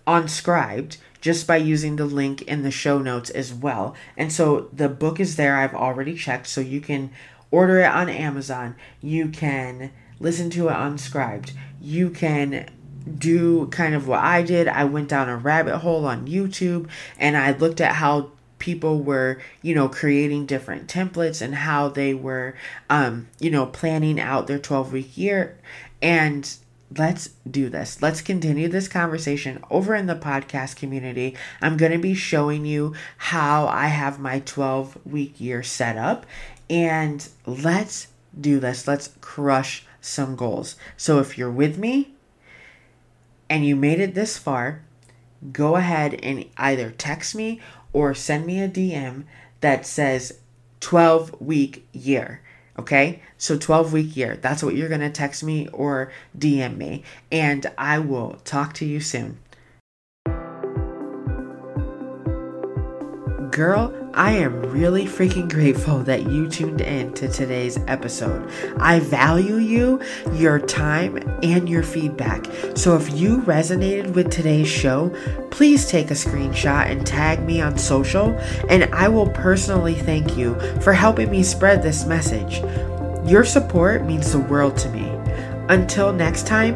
on 0.05 0.23
Scribd 0.23 0.97
just 1.19 1.47
by 1.47 1.57
using 1.57 1.95
the 1.95 2.05
link 2.05 2.43
in 2.43 2.61
the 2.61 2.71
show 2.71 2.99
notes 2.99 3.29
as 3.31 3.53
well. 3.53 3.95
And 4.15 4.31
so 4.31 4.69
the 4.71 4.87
book 4.87 5.19
is 5.19 5.35
there. 5.35 5.57
I've 5.57 5.73
already 5.73 6.15
checked 6.15 6.47
so 6.47 6.61
you 6.61 6.79
can 6.79 7.11
order 7.49 7.79
it 7.79 7.91
on 7.91 8.07
Amazon. 8.07 8.75
You 9.01 9.29
can 9.29 9.91
listen 10.19 10.49
to 10.51 10.69
it 10.69 10.75
on 10.75 10.97
Scribd. 10.97 11.53
You 11.81 12.11
can 12.11 12.69
do 13.15 13.67
kind 13.67 13.95
of 13.95 14.07
what 14.07 14.19
I 14.19 14.41
did. 14.41 14.67
I 14.67 14.85
went 14.85 15.09
down 15.09 15.29
a 15.29 15.37
rabbit 15.37 15.79
hole 15.79 16.05
on 16.05 16.27
YouTube 16.27 16.89
and 17.17 17.37
I 17.37 17.51
looked 17.51 17.81
at 17.81 17.95
how 17.95 18.31
people 18.59 19.01
were, 19.01 19.39
you 19.61 19.75
know, 19.75 19.87
creating 19.87 20.45
different 20.45 20.87
templates 20.87 21.41
and 21.41 21.55
how 21.55 21.89
they 21.89 22.13
were, 22.13 22.55
um, 22.89 23.27
you 23.39 23.51
know, 23.51 23.65
planning 23.65 24.19
out 24.19 24.47
their 24.47 24.59
12 24.59 24.93
week 24.93 25.17
year. 25.17 25.57
And 26.01 26.49
let's 26.95 27.31
do 27.49 27.69
this. 27.69 28.01
Let's 28.01 28.21
continue 28.21 28.67
this 28.67 28.87
conversation 28.87 29.63
over 29.69 29.95
in 29.95 30.07
the 30.07 30.15
podcast 30.15 30.75
community. 30.75 31.35
I'm 31.61 31.77
going 31.77 31.91
to 31.91 31.97
be 31.97 32.13
showing 32.13 32.65
you 32.65 32.93
how 33.17 33.67
I 33.67 33.87
have 33.87 34.19
my 34.19 34.39
12 34.39 35.05
week 35.05 35.39
year 35.39 35.63
set 35.63 35.97
up. 35.97 36.25
And 36.69 37.27
let's 37.45 38.07
do 38.39 38.59
this. 38.59 38.87
Let's 38.87 39.11
crush 39.21 39.85
some 40.01 40.35
goals. 40.35 40.75
So 40.95 41.19
if 41.19 41.37
you're 41.37 41.51
with 41.51 41.77
me, 41.77 42.13
and 43.49 43.65
you 43.65 43.75
made 43.75 43.99
it 43.99 44.13
this 44.13 44.37
far, 44.37 44.83
go 45.51 45.75
ahead 45.75 46.19
and 46.23 46.45
either 46.57 46.91
text 46.91 47.35
me 47.35 47.59
or 47.93 48.13
send 48.13 48.45
me 48.45 48.61
a 48.61 48.69
DM 48.69 49.23
that 49.61 49.85
says 49.85 50.39
12 50.79 51.41
week 51.41 51.87
year. 51.93 52.41
Okay, 52.79 53.21
so 53.37 53.57
12 53.57 53.93
week 53.93 54.15
year. 54.15 54.37
That's 54.37 54.61
what 54.61 54.75
you're 54.75 54.89
going 54.89 55.01
to 55.01 55.09
text 55.09 55.43
me 55.43 55.67
or 55.69 56.11
DM 56.37 56.77
me, 56.77 57.03
and 57.31 57.65
I 57.77 57.97
will 57.97 58.39
talk 58.45 58.73
to 58.75 58.85
you 58.85 58.99
soon. 58.99 59.39
Girl, 63.49 64.06
I 64.17 64.31
am 64.31 64.61
really 64.71 65.05
freaking 65.05 65.47
grateful 65.47 65.99
that 65.99 66.27
you 66.27 66.49
tuned 66.49 66.81
in 66.81 67.13
to 67.13 67.27
today's 67.27 67.77
episode. 67.85 68.51
I 68.79 68.99
value 68.99 69.57
you, 69.57 70.01
your 70.33 70.57
time, 70.57 71.17
and 71.43 71.69
your 71.69 71.83
feedback. 71.83 72.47
So 72.73 72.95
if 72.95 73.13
you 73.13 73.41
resonated 73.41 74.15
with 74.15 74.31
today's 74.31 74.67
show, 74.67 75.15
please 75.51 75.87
take 75.87 76.09
a 76.09 76.15
screenshot 76.15 76.89
and 76.89 77.05
tag 77.05 77.43
me 77.43 77.61
on 77.61 77.77
social, 77.77 78.31
and 78.69 78.85
I 78.85 79.07
will 79.07 79.29
personally 79.29 79.93
thank 79.93 80.35
you 80.35 80.59
for 80.81 80.93
helping 80.93 81.29
me 81.29 81.43
spread 81.43 81.83
this 81.83 82.07
message. 82.07 82.61
Your 83.29 83.45
support 83.45 84.03
means 84.03 84.31
the 84.31 84.39
world 84.39 84.77
to 84.77 84.89
me. 84.89 85.07
Until 85.69 86.11
next 86.11 86.47
time, 86.47 86.73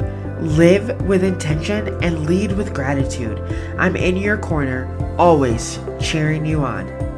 live 0.55 1.01
with 1.07 1.23
intention 1.23 1.87
and 2.03 2.27
lead 2.27 2.51
with 2.51 2.71
gratitude. 2.71 3.39
I'm 3.79 3.95
in 3.95 4.15
your 4.15 4.37
corner, 4.37 4.95
always 5.17 5.79
cheering 5.99 6.45
you 6.45 6.63
on. 6.63 7.10